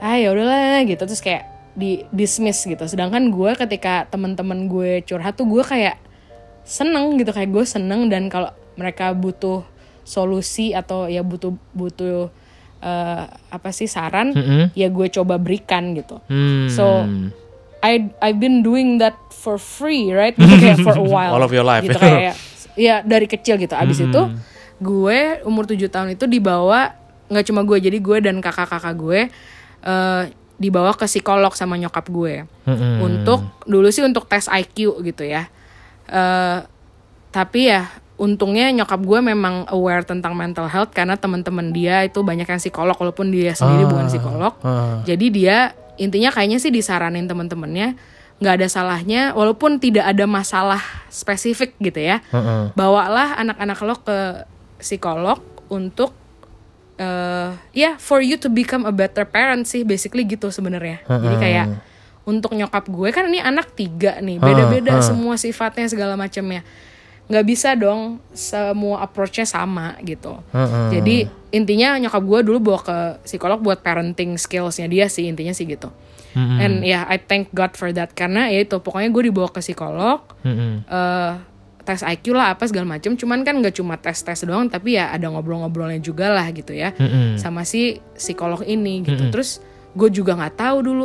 [0.00, 1.04] ah ya udahlah gitu.
[1.04, 1.44] Terus kayak
[1.76, 2.88] di dismiss gitu.
[2.88, 6.00] Sedangkan gue ketika teman-teman gue curhat tuh gue kayak
[6.64, 7.30] seneng gitu.
[7.36, 9.68] Kayak gue seneng dan kalau mereka butuh
[10.08, 12.32] solusi atau ya butuh butuh
[12.82, 14.34] eh, apa sih saran
[14.74, 16.22] ya gue coba berikan gitu.
[16.30, 16.70] Hmm.
[16.70, 17.04] so
[17.78, 20.34] I I've been doing that for free right?
[20.34, 21.34] Gitu kayak for a while.
[21.34, 21.86] All of your life.
[21.86, 22.34] gitu kayak
[22.78, 23.74] ya dari kecil gitu.
[23.74, 24.22] Abis itu
[24.78, 26.94] gue umur 7 tahun itu dibawa
[27.28, 29.20] nggak cuma gue jadi gue dan kakak-kakak gue
[29.84, 30.24] eh
[30.58, 32.46] dibawa ke psikolog sama nyokap gue.
[33.02, 35.46] Untuk dulu sih untuk tes IQ gitu ya.
[36.10, 36.58] Eh
[37.30, 37.86] tapi ya
[38.18, 42.98] untungnya nyokap gue memang aware tentang mental health karena teman-teman dia itu banyak yang psikolog
[42.98, 44.58] walaupun dia sendiri bukan psikolog.
[44.66, 45.00] ah.
[45.06, 45.56] jadi dia
[46.02, 47.94] intinya kayaknya sih disaranin teman-temannya
[48.38, 52.22] nggak ada salahnya walaupun tidak ada masalah spesifik gitu ya.
[52.34, 52.74] Heeh.
[52.74, 54.18] bawalah anak-anak lo ke
[54.82, 55.38] psikolog
[55.70, 56.14] untuk
[56.98, 61.02] eh ya for you to become a better parent sih basically gitu sebenarnya.
[61.06, 61.66] Jadi kayak
[62.26, 66.66] untuk nyokap gue kan ini anak tiga nih beda-beda semua sifatnya segala macamnya
[67.28, 70.40] nggak bisa dong semua approachnya sama gitu.
[70.90, 71.16] Jadi
[71.48, 75.92] intinya nyokap gue dulu bawa ke psikolog buat parenting skillsnya dia sih intinya sih gitu.
[76.36, 78.12] And ya I thank God for that.
[78.12, 80.84] Karena ya itu pokoknya gue dibawa ke psikolog Mm-mm.
[80.84, 81.32] eh
[81.82, 85.08] tes IQ lah apa segala macam cuman kan nggak cuma tes tes doang tapi ya
[85.08, 87.40] ada ngobrol-ngobrolnya juga lah gitu ya Mm-mm.
[87.40, 89.28] sama si psikolog ini gitu.
[89.32, 91.04] Terus gue juga nggak tahu dulu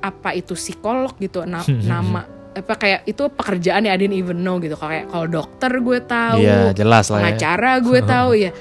[0.00, 4.56] apa itu psikolog gitu na- nama apa kayak itu pekerjaan ya I didn't even know
[4.56, 7.22] gitu kayak kalau dokter gue tahu Iya, jelas lah ya.
[7.28, 8.52] pengacara gue tahu ya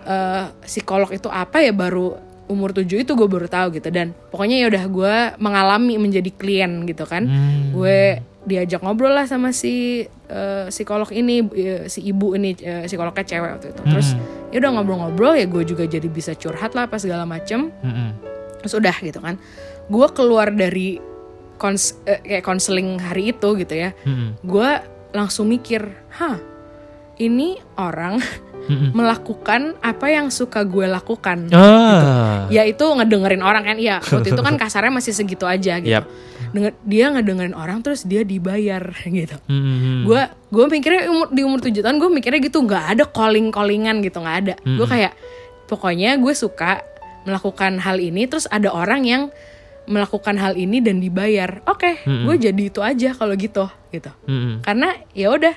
[0.00, 2.16] Eh, psikolog itu apa ya baru
[2.48, 6.80] umur 7 itu gue baru tahu gitu dan pokoknya ya udah gue mengalami menjadi klien
[6.82, 7.76] gitu kan Hmm.
[7.76, 13.20] gue diajak ngobrol lah sama si eh, psikolog ini eh, si ibu ini eh, psikolognya
[13.22, 14.48] cewek waktu itu terus Hmm.
[14.48, 18.08] ya udah ngobrol-ngobrol ya gue juga jadi bisa curhat lah apa segala macem Mm-mm.
[18.58, 19.36] terus udah gitu kan
[19.84, 20.96] gue keluar dari
[21.58, 23.90] kons eh, kayak konseling hari itu gitu ya.
[24.06, 24.38] Mm-mm.
[24.40, 24.70] gue
[25.10, 25.82] langsung mikir
[26.14, 26.38] hah
[27.18, 28.22] ini orang
[28.98, 31.48] melakukan apa yang suka gue lakukan.
[31.56, 32.44] Ah.
[32.52, 33.98] ya itu ngedengerin orang kan iya.
[33.98, 35.88] Waktu itu kan kasarnya masih segitu aja gitu.
[35.90, 36.04] Yap.
[36.52, 39.36] Denger- dia ngedengerin orang terus dia dibayar gitu.
[40.04, 44.04] Gue gue mikirnya umur, di umur 7 tahun gue mikirnya gitu nggak ada calling callingan
[44.04, 44.54] gitu nggak ada.
[44.60, 45.12] Gue kayak
[45.64, 46.84] pokoknya gue suka
[47.24, 49.22] melakukan hal ini terus ada orang yang
[49.88, 51.64] melakukan hal ini dan dibayar.
[51.64, 54.12] Oke gue jadi itu aja kalau gitu gitu.
[54.28, 54.60] Mm-mm.
[54.60, 55.56] karena ya udah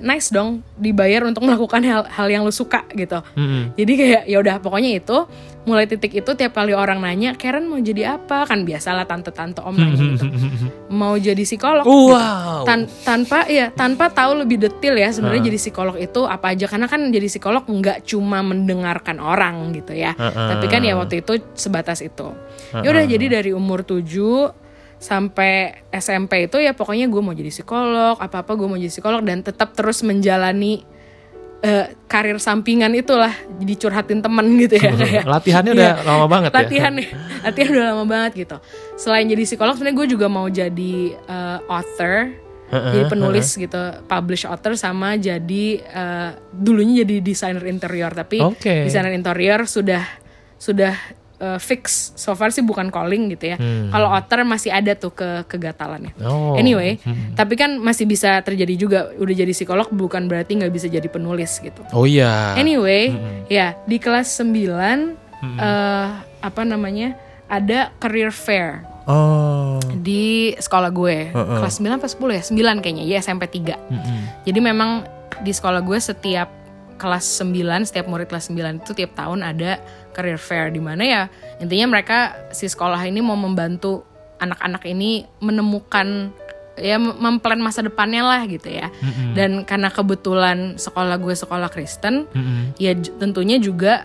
[0.00, 3.20] nice dong dibayar untuk melakukan hal hal yang lu suka gitu.
[3.34, 3.74] Mm-mm.
[3.74, 5.18] jadi kayak ya udah pokoknya itu
[5.66, 8.46] mulai titik itu tiap kali orang nanya Karen mau jadi apa?
[8.46, 10.24] Kan biasalah tante-tante om nanya gitu.
[10.94, 11.82] Mau jadi psikolog?
[11.82, 12.14] Gitu.
[12.14, 12.62] Wow.
[12.62, 16.70] Tan- tanpa ya tanpa tahu lebih detail ya sebenarnya jadi psikolog itu apa aja.
[16.70, 20.14] Karena kan jadi psikolog nggak cuma mendengarkan orang gitu ya.
[20.14, 22.30] Tapi kan ya waktu itu sebatas itu.
[22.70, 24.65] Ya udah jadi dari umur 7
[24.96, 29.20] sampai SMP itu ya pokoknya gue mau jadi psikolog apa apa gue mau jadi psikolog
[29.22, 30.82] dan tetap terus menjalani
[31.60, 34.92] eh, karir sampingan itulah jadi curhatin temen gitu ya.
[34.92, 36.56] Kayak Latihannya udah lama banget ya.
[36.56, 37.08] latihan nih
[37.44, 38.56] latihan udah lama banget gitu.
[38.96, 43.78] Selain jadi psikolog sebenarnya gue juga mau jadi eh, author jadi penulis gitu
[44.10, 48.10] publish author sama jadi eh, dulunya jadi desainer interior.
[48.10, 48.90] Tapi Oke.
[48.90, 50.02] desainer interior sudah
[50.56, 50.96] sudah
[51.38, 53.56] eh, fix so far sih bukan calling gitu ya
[53.88, 56.54] kalau author masih ada tuh ke kegatalannya Oh.
[56.54, 56.96] anyway
[57.32, 61.58] tapi kan masih bisa terjadi juga udah jadi psikolog bukan berarti nggak bisa jadi penulis
[61.58, 62.56] gitu Oh iya.
[62.56, 63.12] Anyway,
[63.46, 65.16] ya di kelas 9
[65.56, 66.06] eh
[66.38, 67.14] apa namanya?
[67.46, 69.78] ada career fair Oh.
[69.94, 71.30] di sekolah gue.
[71.30, 72.42] Kelas 9 apa 10 ya?
[72.42, 73.04] 9 kayaknya.
[73.06, 73.78] Ya SMP 3.
[74.42, 75.06] Jadi memang
[75.38, 76.50] di sekolah gue setiap
[76.96, 79.78] kelas 9, setiap murid kelas 9 itu tiap tahun ada
[80.16, 81.22] career fair di mana ya
[81.60, 82.16] intinya mereka
[82.50, 84.00] si sekolah ini mau membantu
[84.36, 86.32] anak-anak ini menemukan
[86.76, 88.92] ya mem- memplan masa depannya lah gitu ya.
[89.32, 92.28] Dan karena kebetulan sekolah gue sekolah Kristen,
[92.76, 94.04] ya j- tentunya juga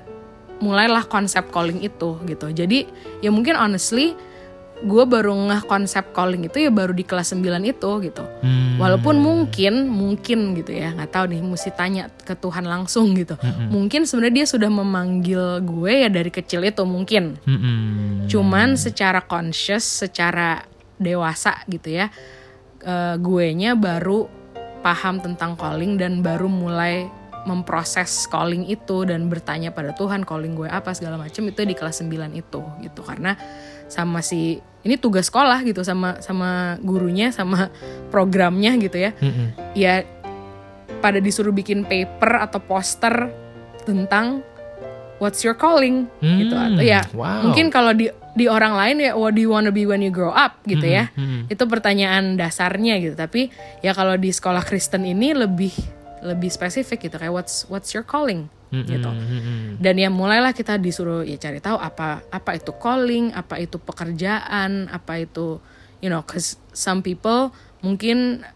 [0.59, 2.47] mulailah konsep calling itu gitu.
[2.47, 2.87] Jadi
[3.19, 4.15] ya mungkin honestly
[4.81, 8.23] gue baru ngeh konsep calling itu ya baru di kelas 9 itu gitu.
[8.81, 13.37] Walaupun mungkin mungkin gitu ya, nggak tahu nih mesti tanya ke Tuhan langsung gitu.
[13.69, 17.37] Mungkin sebenarnya dia sudah memanggil gue ya dari kecil itu mungkin.
[17.45, 18.25] Mm-mm.
[18.25, 20.65] Cuman secara conscious, secara
[20.97, 22.09] dewasa gitu ya,
[22.81, 24.25] eh, gue nya baru
[24.81, 27.05] paham tentang calling dan baru mulai
[27.45, 32.05] memproses calling itu dan bertanya pada Tuhan calling gue apa segala macam itu di kelas
[32.05, 33.33] 9 itu gitu karena
[33.91, 37.67] sama si ini tugas sekolah gitu sama sama gurunya sama
[38.09, 39.75] programnya gitu ya Mm-mm.
[39.75, 40.07] ya
[41.03, 43.29] pada disuruh bikin paper atau poster
[43.83, 44.39] tentang
[45.19, 47.45] what's your calling gitu Hmm, atau ya wow.
[47.45, 50.31] mungkin kalau di di orang lain ya what do you wanna be when you grow
[50.31, 51.51] up gitu ya mm-mm.
[51.51, 53.51] itu pertanyaan dasarnya gitu tapi
[53.83, 55.73] ya kalau di sekolah Kristen ini lebih
[56.21, 59.75] lebih spesifik gitu kayak what's what's your calling gitu Mm-mm.
[59.83, 64.87] dan ya mulailah kita disuruh ya cari tahu apa apa itu calling apa itu pekerjaan
[64.87, 65.59] apa itu
[65.99, 67.51] you know cause some people
[67.83, 68.47] mungkin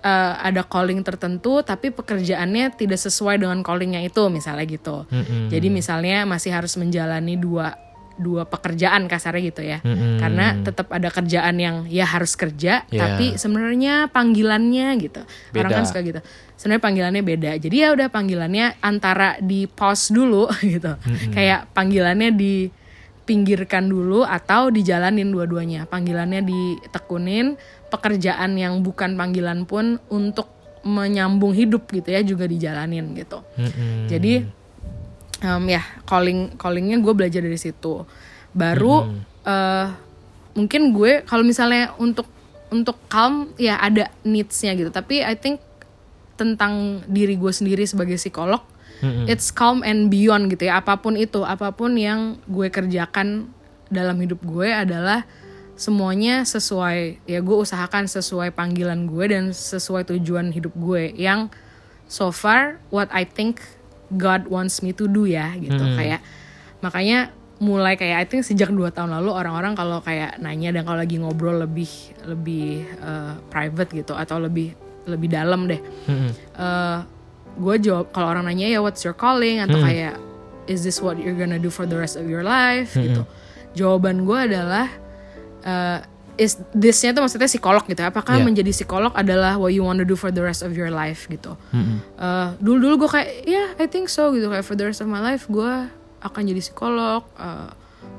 [0.00, 5.52] uh, ada calling tertentu tapi pekerjaannya tidak sesuai dengan callingnya itu misalnya gitu Mm-mm.
[5.52, 7.76] jadi misalnya masih harus menjalani dua
[8.14, 10.18] dua pekerjaan kasarnya gitu ya Mm-mm.
[10.18, 13.00] karena tetap ada kerjaan yang ya harus kerja Ya.
[13.00, 15.78] tapi sebenarnya panggilannya gitu orang Beda.
[15.78, 16.20] kan suka gitu
[16.54, 20.94] sebenarnya panggilannya beda jadi ya udah panggilannya antara di pause dulu gitu
[21.30, 27.56] kayak panggilannya dipinggirkan dulu atau dijalanin dua-duanya panggilannya ditekunin
[27.88, 30.50] pekerjaan yang bukan panggilan pun untuk
[30.84, 34.06] menyambung hidup gitu ya juga dijalanin gitu Mm-mm.
[34.06, 34.44] jadi
[35.44, 38.08] em, ya calling callingnya gue belajar dari situ.
[38.56, 39.12] Baru
[39.44, 39.86] eh,
[40.56, 42.26] mungkin gue kalau misalnya untuk
[42.72, 44.88] untuk calm ya ada needsnya gitu.
[44.88, 45.60] Tapi I think
[46.34, 48.58] tentang diri gue sendiri sebagai psikolog
[49.28, 50.80] it's calm and beyond gitu ya.
[50.80, 53.52] Apa pun itu apa pun yang gue kerjakan
[53.92, 55.28] dalam hidup gue adalah
[55.74, 61.50] semuanya sesuai ya gue usahakan sesuai panggilan gue dan sesuai tujuan hidup gue yang
[62.06, 63.58] so far what I think
[64.14, 65.80] God wants me to do ya gitu.
[65.80, 66.24] Kayak
[66.80, 70.98] makanya mulai kayak I think sejak dua tahun lalu orang-orang kalau kayak nanya dan kalau
[71.00, 71.88] lagi ngobrol lebih
[72.26, 74.74] lebih eh, private gitu atau lebih
[75.06, 75.80] lebih dalam deh.
[76.10, 76.30] Mm-mm.
[76.58, 76.98] eh
[77.54, 79.62] gue jawab kalau orang nanya ya what's your calling?
[79.62, 80.18] Atau kayak
[80.66, 82.96] is this what you're gonna do for the rest of your life?
[82.98, 83.22] Gitu.
[83.78, 84.90] Jawaban gue adalah
[85.62, 85.98] eh,
[86.34, 88.46] is thisnya tuh maksudnya psikolog gitu apakah Yeah.
[88.46, 91.54] menjadi psikolog adalah what you want to do for the rest of your life gitu?
[91.70, 92.02] Mm-mm.
[92.18, 94.50] Eh, dulu dulu gue kayak ya I think so gitu.
[94.50, 95.72] Kayak for the rest of my life gue
[96.20, 97.70] akan jadi psikolog eh,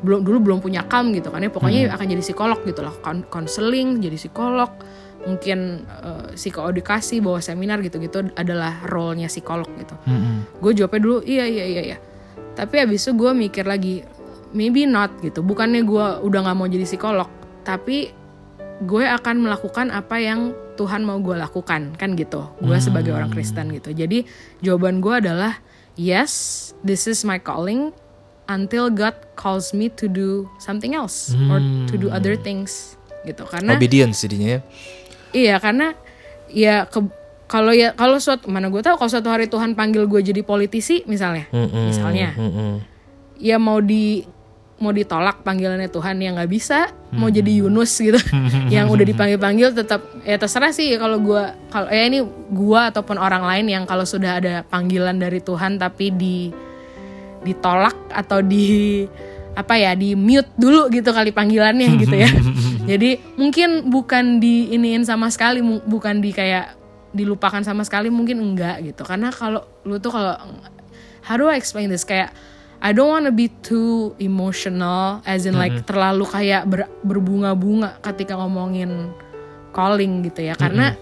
[0.02, 1.52] belum dulu belum punya kam gitu kan ya.
[1.52, 2.96] Pokoknya akan jadi psikolog gitu lah.
[3.04, 4.72] Kon- konseling jadi psikolog.
[5.26, 9.98] Mungkin eh, psikoedukasi bawa seminar gitu-gitu adalah role-nya psikolog gitu.
[10.08, 10.56] Mm-mm.
[10.64, 11.98] gue jawabnya dulu iya iya iya iya.
[12.56, 14.08] Tapi abis itu gue mikir lagi
[14.56, 15.44] maybe not gitu.
[15.44, 17.28] Bukannya gue udah nggak mau jadi psikolog
[17.66, 18.14] tapi
[18.86, 23.72] gue akan melakukan apa yang Tuhan mau gue lakukan kan gitu gue sebagai orang Kristen
[23.72, 24.28] gitu jadi
[24.60, 25.60] jawaban gue adalah
[25.96, 27.96] yes this is my calling
[28.46, 31.58] until God calls me to do something else or
[31.90, 34.62] to do other things gitu karena Obedience jadinya ya.
[35.34, 35.88] Iya karena
[36.52, 37.02] ya ke
[37.46, 41.06] kalau ya kalau suatu mana gue tahu kalau suatu hari Tuhan panggil gue jadi politisi
[41.10, 41.90] misalnya Mm-mm.
[41.90, 42.82] misalnya Mm-mm.
[43.38, 44.26] ya mau di
[44.76, 48.20] mau ditolak panggilannya Tuhan yang nggak bisa mau jadi Yunus gitu.
[48.76, 52.20] Yang udah dipanggil panggil tetap ya terserah sih kalau gue kalau ya ini
[52.52, 56.52] gue ataupun orang lain yang kalau sudah ada panggilan dari Tuhan tapi di
[57.48, 59.08] ditolak atau di
[59.56, 62.28] apa ya di mute dulu gitu kali panggilannya gitu ya.
[62.92, 66.76] Jadi mungkin bukan di iniin sama sekali bukan di kayak
[67.16, 69.08] dilupakan sama sekali mungkin enggak gitu.
[69.08, 70.36] Karena kalau lu tuh kalau
[71.24, 72.04] how do I explain this?
[72.04, 72.36] Kayak
[72.86, 79.10] I don't wanna be too emotional as in like terlalu kayak ber- berbunga-bunga ketika ngomongin
[79.74, 80.54] calling gitu ya.
[80.54, 80.94] Karena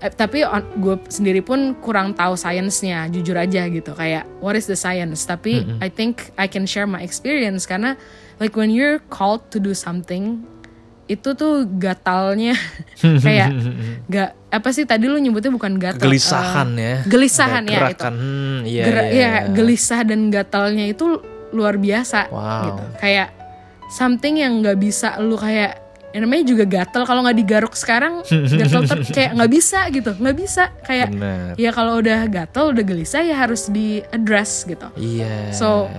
[0.00, 0.40] eh, tapi
[0.80, 3.92] gue sendiri pun kurang tahu sainsnya jujur aja gitu.
[3.92, 5.28] Kayak what is the science?
[5.28, 8.00] Tapi I think I can share my experience karena
[8.40, 10.40] like when you're called to do something
[11.10, 12.54] itu tuh gatalnya
[13.24, 13.50] kayak
[14.06, 16.96] gak apa sih tadi lu nyebutnya bukan gatal Gelisahan eh, ya.
[17.04, 18.14] gelisahan ya itu gerakan.
[18.14, 21.18] Hmm, iya, Gera- iya, ya, gelisah dan gatalnya itu
[21.50, 22.62] luar biasa Wow.
[22.64, 23.28] gitu kayak
[23.88, 28.22] something yang nggak bisa lu kayak ya namanya juga gatal kalau nggak digaruk sekarang
[28.60, 31.54] gatal ter kayak nggak bisa gitu nggak bisa kayak Benar.
[31.54, 35.50] ya kalau udah gatal udah gelisah ya harus di address gitu Iya.
[35.50, 35.90] so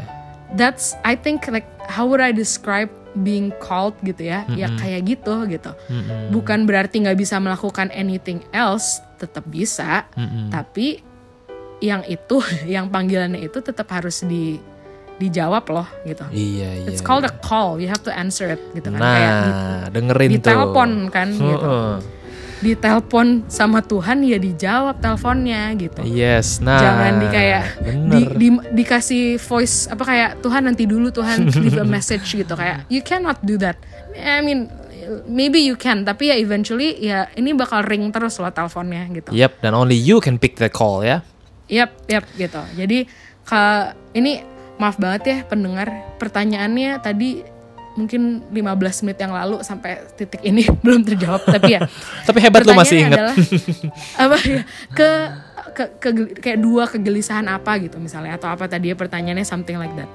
[0.53, 5.43] that's I think like how would I describe being called gitu ya ya kayak gitu
[5.45, 6.32] gitu Mm-mm.
[6.32, 10.47] bukan berarti nggak bisa melakukan anything else tetap bisa Mm-mm.
[10.47, 11.03] tapi
[11.80, 12.39] yang itu
[12.70, 14.62] yang panggilannya itu tetap harus di
[15.18, 16.88] dijawab loh gitu Iya, iya.
[16.88, 19.51] it's called a call you have to answer it gitu kan Nah, kayak di,
[19.93, 20.36] dengerin tuh.
[20.39, 21.91] ditelepon kan gitu Heeh.
[22.62, 26.78] Ditelepon sama Tuhan ya dijawab teleponnya gitu Yes, nah.
[26.78, 27.64] jangan di kayak
[28.07, 32.86] di, di- dikasih voice apa kayak Tuhan nanti dulu Tuhan leave a message gitu kayak
[32.88, 33.76] you cannot do that
[34.14, 34.70] I mean
[35.26, 39.59] maybe you can tapi ya eventually ya ini bakal ring terus loh teleponnya gitu Yep,
[39.59, 41.26] dan only you can pick the call ya.
[41.68, 42.59] Yap, yap gitu.
[42.76, 43.07] Jadi
[43.41, 43.62] ke
[44.14, 44.43] ini
[44.76, 47.43] maaf banget ya pendengar pertanyaannya tadi
[47.91, 51.79] mungkin 15 menit yang lalu sampai titik ini belum terjawab tapi ya
[52.27, 53.19] Tapi hebat lo masih ingat.
[53.19, 53.35] Adalah,
[54.15, 54.61] apa ya
[54.95, 55.09] ke,
[55.75, 59.91] ke, ke- kayak dua kegelisahan apa gitu misalnya atau apa tadi ya pertanyaannya something like
[59.99, 60.07] that.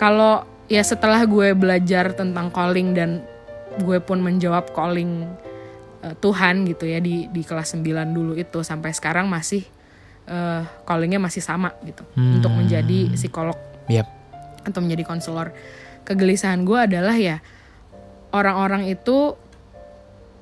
[0.00, 3.20] Kalau ya setelah gue belajar tentang calling dan
[3.84, 5.28] gue pun menjawab calling
[6.00, 7.84] eh, Tuhan gitu ya di di kelas 9
[8.16, 9.60] dulu itu sampai sekarang masih
[10.24, 13.58] eh, callingnya masih sama gitu untuk menjadi psikolog
[13.92, 14.08] Yap.
[14.64, 15.52] atau menjadi konselor.
[16.10, 17.38] Kegelisahan gue adalah ya
[18.34, 19.38] orang-orang itu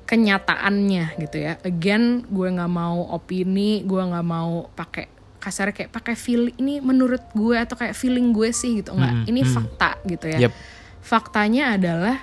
[0.09, 1.61] kenyataannya gitu ya.
[1.61, 5.05] Again, gue nggak mau opini, gue nggak mau pakai
[5.39, 9.29] kasar kayak pakai feel ini menurut gue atau kayak feeling gue sih gitu nggak.
[9.29, 10.49] ini fakta gitu ya.
[10.49, 10.53] Yep.
[10.99, 12.17] Faktanya adalah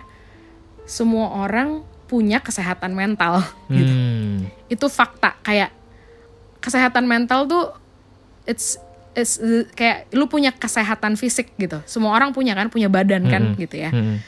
[0.85, 3.43] semua orang punya kesehatan mental
[3.75, 4.47] gitu Hmm.
[4.71, 5.75] itu fakta kayak
[6.63, 7.75] kesehatan mental tuh
[8.47, 8.79] it's
[9.17, 11.81] uh, kayak lu punya kesehatan fisik gitu.
[11.89, 13.91] Semua orang punya kan punya badan kan gitu ya.
[13.91, 14.21] Hmm.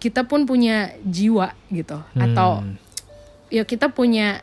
[0.00, 2.00] kita pun punya jiwa gitu.
[2.16, 2.64] Atau
[3.52, 4.40] ya kita punya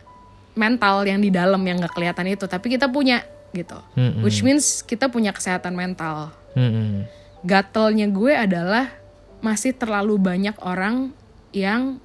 [0.53, 3.79] mental yang di dalam yang nggak kelihatan itu tapi kita punya gitu.
[3.97, 4.23] Mm-mm.
[4.23, 6.31] which means kita punya kesehatan mental.
[6.51, 7.07] Hmm.
[7.47, 8.91] gatelnya gue adalah
[9.39, 11.15] masih terlalu banyak orang
[11.55, 11.97] yang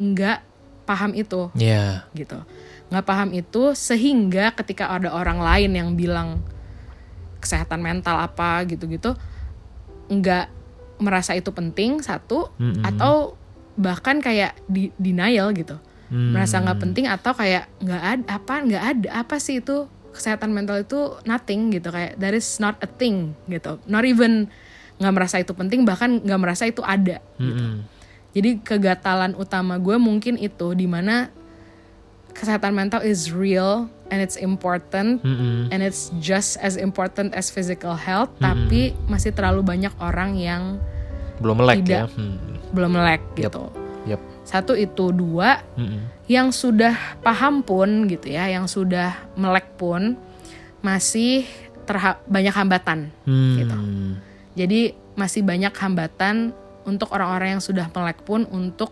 [0.00, 0.40] nggak
[0.88, 1.52] paham itu.
[1.54, 2.08] Ya.
[2.16, 2.40] gitu
[2.92, 6.44] nggak paham itu sehingga ketika ada orang lain yang bilang
[7.40, 9.16] kesehatan mental apa gitu-gitu
[10.12, 10.52] nggak
[11.00, 12.52] merasa itu penting satu
[12.84, 13.34] atau
[13.74, 15.80] bahkan kayak di denial gitu.
[16.12, 20.76] Merasa nggak penting atau kayak nggak ada apa nggak ada apa sih itu kesehatan mental
[20.76, 23.80] itu nothing gitu kayak that is not a thing gitu.
[23.88, 24.52] Not even
[25.00, 27.82] nggak merasa itu penting bahkan nggak merasa itu ada Hmm.
[28.36, 31.34] jadi kegatalan utama gue mungkin itu di mana
[32.32, 35.68] kesehatan mental is real and it's important Hmm.
[35.68, 40.76] and it's just as important as physical health tapi masih terlalu banyak orang yang
[41.38, 42.06] Belum melek ya.
[42.06, 42.08] Tidak.
[42.14, 42.38] Hmm.
[42.70, 43.68] belum melek gitu.
[44.04, 44.20] Yap.
[44.42, 46.08] Satu itu dua Hmm.
[46.24, 50.16] yang sudah paham pun gitu ya, yang sudah melek pun
[50.80, 51.44] masih
[51.82, 53.56] terha- banyak hambatan Hmm.
[53.58, 53.78] gitu.
[54.54, 54.80] Jadi
[55.12, 58.90] masih banyak hambatan untuk orang-orang yang sudah melek pun untuk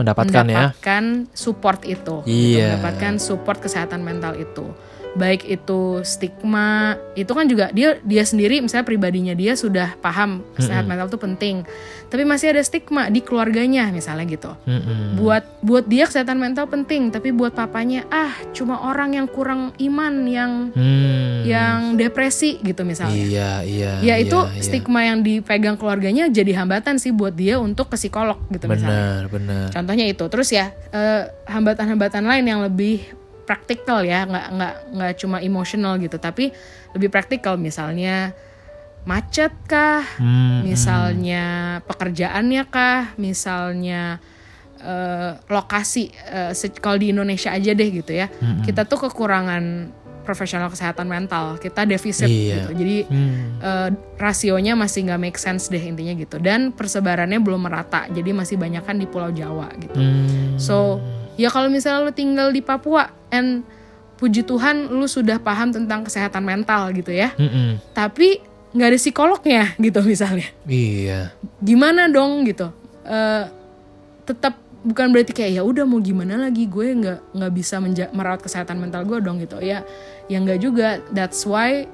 [0.00, 0.72] Mendapatkan ya.
[0.72, 1.04] mendapatkan
[1.36, 2.80] support itu, gitu, Iya.
[2.80, 4.72] mendapatkan support kesehatan mental itu.
[5.12, 10.88] Baik itu stigma, itu kan juga dia dia sendiri misalnya pribadinya dia sudah paham kesehatan
[10.88, 11.56] mental itu penting.
[12.08, 14.52] Tapi masih ada stigma di keluarganya misalnya gitu.
[14.64, 15.16] Hmm.
[15.16, 20.14] Buat buat dia kesehatan mental penting, tapi buat papanya ah cuma orang yang kurang iman
[20.24, 21.44] yang Hmm.
[21.44, 23.16] yang depresi gitu misalnya.
[23.16, 23.92] Iya, iya.
[24.00, 24.62] Ya itu iya, iya.
[24.64, 29.28] stigma yang dipegang keluarganya jadi hambatan sih buat dia untuk ke psikolog gitu misalnya.
[29.28, 29.66] Benar, benar.
[29.72, 30.24] Contohnya itu.
[30.28, 36.16] Terus ya eh, hambatan-hambatan lain yang lebih praktikal ya, nggak nggak nggak cuma emosional gitu,
[36.16, 36.50] tapi
[36.92, 38.30] lebih praktikal misalnya
[39.02, 40.62] macet kah, Hmm.
[40.62, 41.44] misalnya
[41.84, 44.22] pekerjaannya kah, misalnya
[44.78, 46.10] eh, lokasi
[46.52, 48.26] se- kalau di Indonesia aja deh gitu ya,
[48.62, 52.66] kita tuh kekurangan profesional kesehatan mental, kita defisit Iya.
[52.66, 53.58] gitu, jadi Hmm.
[53.58, 53.88] eh,
[54.18, 58.82] rasionya masih nggak make sense deh intinya gitu, dan persebarannya belum merata, jadi masih banyak
[58.82, 59.98] kan di Pulau Jawa gitu.
[59.98, 60.58] Hmm.
[60.58, 60.98] So,
[61.42, 63.66] ya kalau misalnya lu tinggal di Papua and
[64.14, 67.34] puji Tuhan lu sudah paham tentang kesehatan mental gitu ya.
[67.34, 67.82] Mm-mm.
[67.90, 68.38] Tapi
[68.70, 70.46] nggak ada psikolognya gitu misalnya.
[70.62, 71.34] Iya.
[71.58, 72.70] Gimana dong gitu.
[73.02, 73.44] Eh
[74.22, 74.54] tetap
[74.86, 77.82] bukan berarti kayak ya udah mau gimana lagi gue nggak nggak bisa
[78.14, 79.58] merawat kesehatan mental gue dong gitu.
[79.58, 79.82] Ya
[80.30, 81.02] ya nggak juga.
[81.10, 81.90] That's why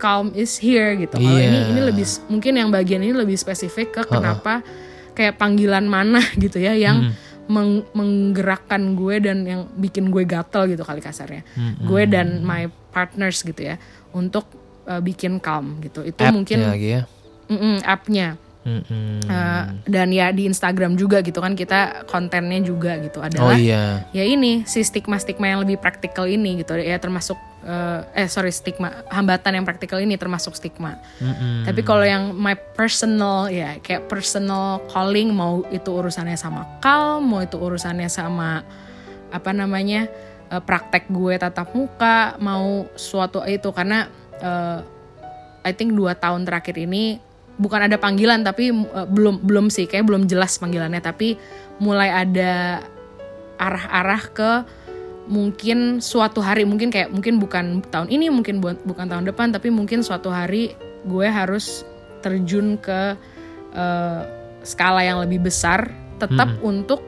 [0.00, 1.20] calm is here gitu.
[1.20, 1.52] Kalau Iya.
[1.52, 4.64] ini ini lebih mungkin yang bagian ini lebih spesifik ke kenapa
[5.12, 7.12] kayak panggilan mana gitu ya yang
[7.46, 11.42] meng- menggerakkan gue dan yang bikin gue gatel gitu kali kasarnya.
[11.82, 13.76] Gue dan my partners gitu ya
[14.12, 14.48] untuk
[14.86, 16.00] uh, bikin calm gitu.
[16.00, 17.02] Itu App-nya mungkin lagi ya.
[17.48, 18.28] mm-mm, app-nya.
[18.64, 19.28] Mm-mm.
[19.28, 24.08] Uh, dan ya di Instagram juga gitu kan kita kontennya juga gitu Oh adalah iya.
[24.16, 27.36] ya ini si stigma-stigma yang lebih praktikal ini gitu ya termasuk
[27.68, 30.96] uh, eh sorry stigma hambatan yang praktikal ini termasuk stigma.
[31.20, 31.68] Mm-mm.
[31.68, 37.44] Tapi kalau yang my personal ya kayak personal calling mau itu urusannya sama Kal, mau
[37.44, 38.64] itu urusannya sama
[39.28, 40.08] apa namanya
[40.48, 44.08] eh, praktek gue tatap muka, mau suatu itu karena
[44.40, 44.80] eh,
[45.64, 47.23] I think dua tahun terakhir ini
[47.56, 51.38] bukan ada panggilan tapi eh, belum belum sih kayak belum jelas panggilannya tapi
[51.78, 52.82] mulai ada
[53.58, 54.50] arah-arah ke
[55.24, 59.72] mungkin suatu hari mungkin kayak mungkin bukan tahun ini mungkin bu- bukan tahun depan tapi
[59.72, 60.76] mungkin suatu hari
[61.08, 61.86] gue harus
[62.20, 63.16] terjun ke
[63.72, 64.20] eh,
[64.64, 67.00] skala yang lebih besar tetap untuk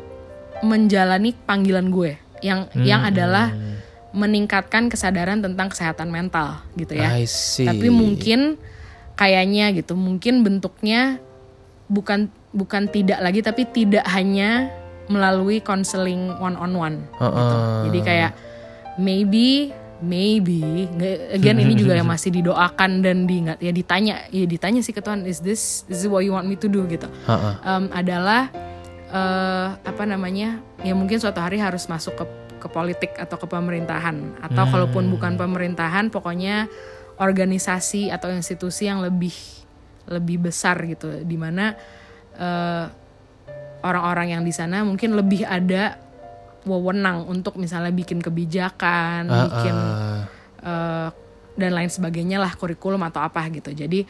[0.65, 3.53] menjalani panggilan gue yang yang adalah
[4.17, 7.21] meningkatkan kesadaran tentang kesehatan mental gitu ya.
[7.21, 7.69] I see.
[7.69, 8.57] Tapi mungkin
[9.17, 11.19] kayaknya gitu, mungkin bentuknya
[11.89, 14.71] bukan bukan tidak lagi tapi tidak hanya
[15.07, 17.31] melalui counseling one on one gitu.
[17.31, 17.83] Heeh.
[17.91, 18.33] Jadi kayak
[18.99, 19.71] maybe
[20.05, 20.61] maybe
[21.33, 25.01] again ini juga yang masih didoakan dan di nggak ya ditanya ya ditanya sih ke
[25.01, 27.55] Tuhan is this is this what you want me to do gitu Heeh.
[27.65, 28.53] Em, adalah
[29.09, 32.25] eh, apa namanya ya mungkin suatu hari harus masuk ke
[32.57, 36.69] ke politik atau ke pemerintahan atau kalaupun bukan pemerintahan pokoknya
[37.17, 39.33] organisasi atau institusi yang lebih
[40.07, 41.75] lebih besar gitu di mana
[42.37, 42.87] eh,
[43.83, 45.99] orang-orang yang di sana mungkin lebih ada
[46.67, 49.77] wewenang untuk misalnya bikin kebijakan, Ah, bikin
[50.67, 51.09] eh,
[51.57, 53.73] dan lain sebagainya lah kurikulum atau apa gitu.
[53.73, 54.05] Jadi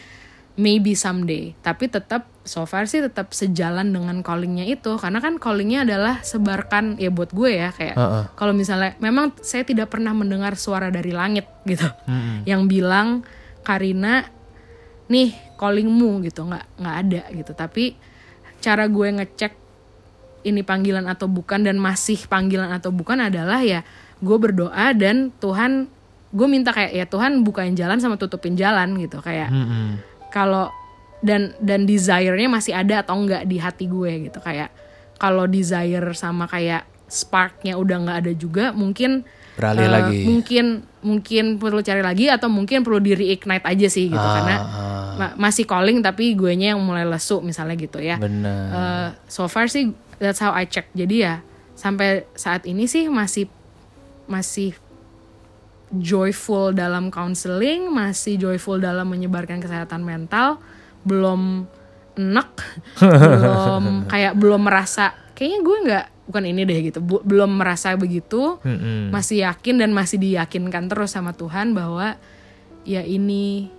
[0.57, 4.97] maybe someday, tapi tetap so far sih tetap sejalan dengan callingnya itu.
[4.97, 8.25] Karena kan callingnya adalah sebarkan ya buat gue ya kayak Heeh.
[8.33, 11.85] kalau misalnya memang saya tidak pernah mendengar suara dari langit gitu.
[12.49, 13.09] Yang bilang
[13.61, 14.25] Karina
[15.13, 16.49] nih callingmu gitu.
[16.49, 17.53] Nggak nggak ada gitu.
[17.53, 17.85] Tapi
[18.65, 19.53] cara gue ngecek
[20.49, 23.85] ini panggilan atau bukan dan masih panggilan atau bukan adalah ya
[24.23, 25.91] gue berdoa dan Tuhan
[26.33, 29.21] gue minta kayak ya Tuhan bukain jalan sama tutupin jalan gitu.
[29.21, 30.16] Kayak Mm-mm.
[30.29, 30.71] Kalau
[31.21, 34.69] dan dan desire-nya masih ada atau enggak di hati gue gitu kayak
[35.17, 39.23] kalau desire sama kayak spark-nya udah nggak ada juga mungkin
[39.57, 40.19] Beralih eh, lagi.
[40.27, 40.67] mungkin
[41.01, 45.15] mungkin perlu cari lagi atau mungkin perlu di reignite aja sih gitu Ah, karena ah.
[45.17, 48.61] ma- masih calling tapi gue nya yang mulai lesu misalnya gitu ya Benar.
[48.69, 51.35] Eh, so far sih that's how I check jadi ya
[51.73, 53.49] sampai saat ini sih masih
[54.27, 54.75] masih
[55.93, 60.59] joyful dalam counseling masih joyful dalam menyebarkan kesehatan mental
[61.03, 61.67] belum
[62.17, 62.49] enak
[63.01, 68.59] belum kayak belum merasa kayaknya gue nggak bukan ini deh gitu Bu- belum merasa begitu
[68.61, 69.15] Mm-mm.
[69.15, 72.19] masih yakin dan masih diyakinkan terus sama Tuhan bahwa
[72.83, 73.71] ya ini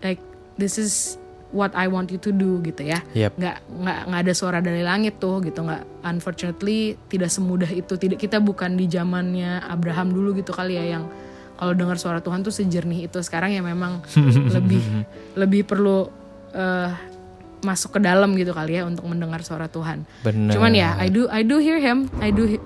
[0.00, 0.22] like
[0.56, 1.20] this is
[1.52, 3.36] what I want you to do gitu ya Yep.
[3.36, 8.16] nggak nggak nggak ada suara dari langit tuh gitu nggak unfortunately tidak semudah itu tidak
[8.16, 11.04] kita bukan di zamannya Abraham dulu gitu kali ya yang
[11.62, 14.02] kalau dengar suara Tuhan tuh sejernih itu sekarang ya memang
[14.56, 14.82] lebih
[15.32, 16.10] lebih perlu
[16.50, 16.90] eh,
[17.62, 20.50] masuk ke dalam gitu kali ya untuk mendengar suara Tuhan Benar.
[20.50, 22.64] cuman ya I do I do hear him I do he-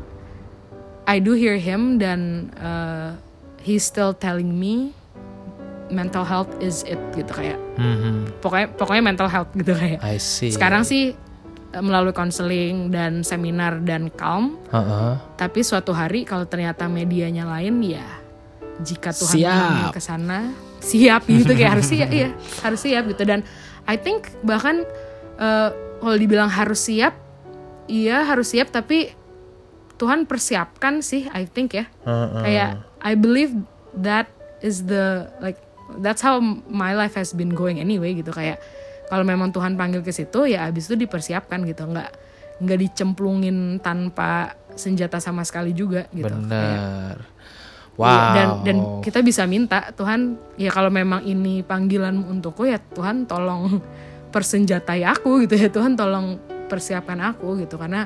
[1.04, 3.12] I do hear him dan uh,
[3.60, 4.96] he's still telling me
[5.86, 8.40] mental health is it gitu kayak Mhm.
[8.40, 10.48] pokoknya pokoknya mental health gitu kayak I see.
[10.50, 11.12] sekarang sih
[11.70, 15.12] uh, melalui konseling dan seminar dan calm Heeh.
[15.36, 18.08] tapi suatu hari kalau ternyata medianya lain ya
[18.82, 19.90] jika Tuhan Siap.
[19.96, 22.28] ke sana siap gitu kayak harus siap iya
[22.62, 23.40] harus siap gitu dan
[23.88, 24.84] I think bahkan
[25.40, 27.16] uh, kalau dibilang harus siap
[27.90, 29.10] iya harus siap tapi
[29.96, 32.42] Tuhan persiapkan sih I think ya Heeh.
[32.44, 32.70] kayak
[33.00, 33.56] I believe
[33.96, 34.28] that
[34.60, 35.56] is the like
[36.04, 38.60] that's how my life has been going anyway gitu kayak
[39.08, 42.10] kalau memang Tuhan panggil ke situ ya abis itu dipersiapkan gitu nggak
[42.60, 47.16] nggak dicemplungin tanpa senjata sama sekali juga gitu Kayak, Benar.
[47.16, 47.35] iya,
[47.96, 48.36] Wow.
[48.36, 53.80] dan dan kita bisa minta Tuhan ya kalau memang ini panggilanmu untukku ya Tuhan tolong
[54.34, 56.36] persenjatai aku gitu ya Tuhan tolong
[56.68, 58.04] persiapkan aku gitu karena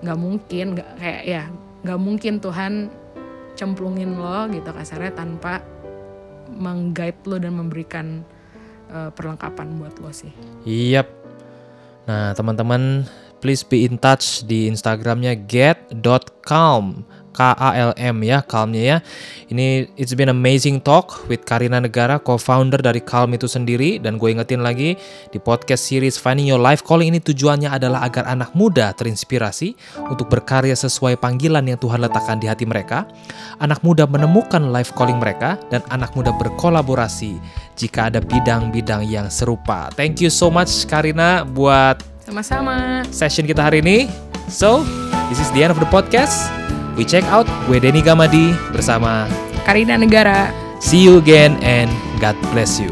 [0.00, 1.44] nggak mungkin nggak kayak ya
[1.84, 2.72] nggak mungkin Tuhan
[3.58, 5.60] cemplungin lo gitu kasarnya tanpa
[6.54, 8.22] mengguide lo dan memberikan
[8.88, 10.30] eh, perlengkapan buat lo sih.
[10.64, 11.10] Yap.
[12.08, 13.04] Nah, teman-teman,
[13.44, 17.04] please be in touch di Instagramnya get.calm.
[17.38, 18.98] K-A-L-M ya, calmnya ya.
[19.46, 24.02] Ini it's been amazing talk with Karina Negara, co-founder dari Calm itu sendiri.
[24.02, 24.98] Dan gue ingetin lagi,
[25.30, 29.78] di podcast series Finding Your Life Calling ini tujuannya adalah agar anak muda terinspirasi
[30.10, 33.06] untuk berkarya sesuai panggilan yang Tuhan letakkan di hati mereka.
[33.62, 37.38] Anak muda menemukan life calling mereka, dan anak muda berkolaborasi
[37.78, 39.94] jika ada bidang-bidang yang serupa.
[39.94, 43.06] Thank you so much Karina buat Sama-sama.
[43.14, 44.10] session kita hari ini.
[44.48, 44.82] So,
[45.28, 46.48] this is the end of the podcast.
[46.98, 49.30] We check out gue Denny Gamadi bersama
[49.62, 50.50] Karina Negara.
[50.82, 51.86] See you again and
[52.18, 52.90] God bless you.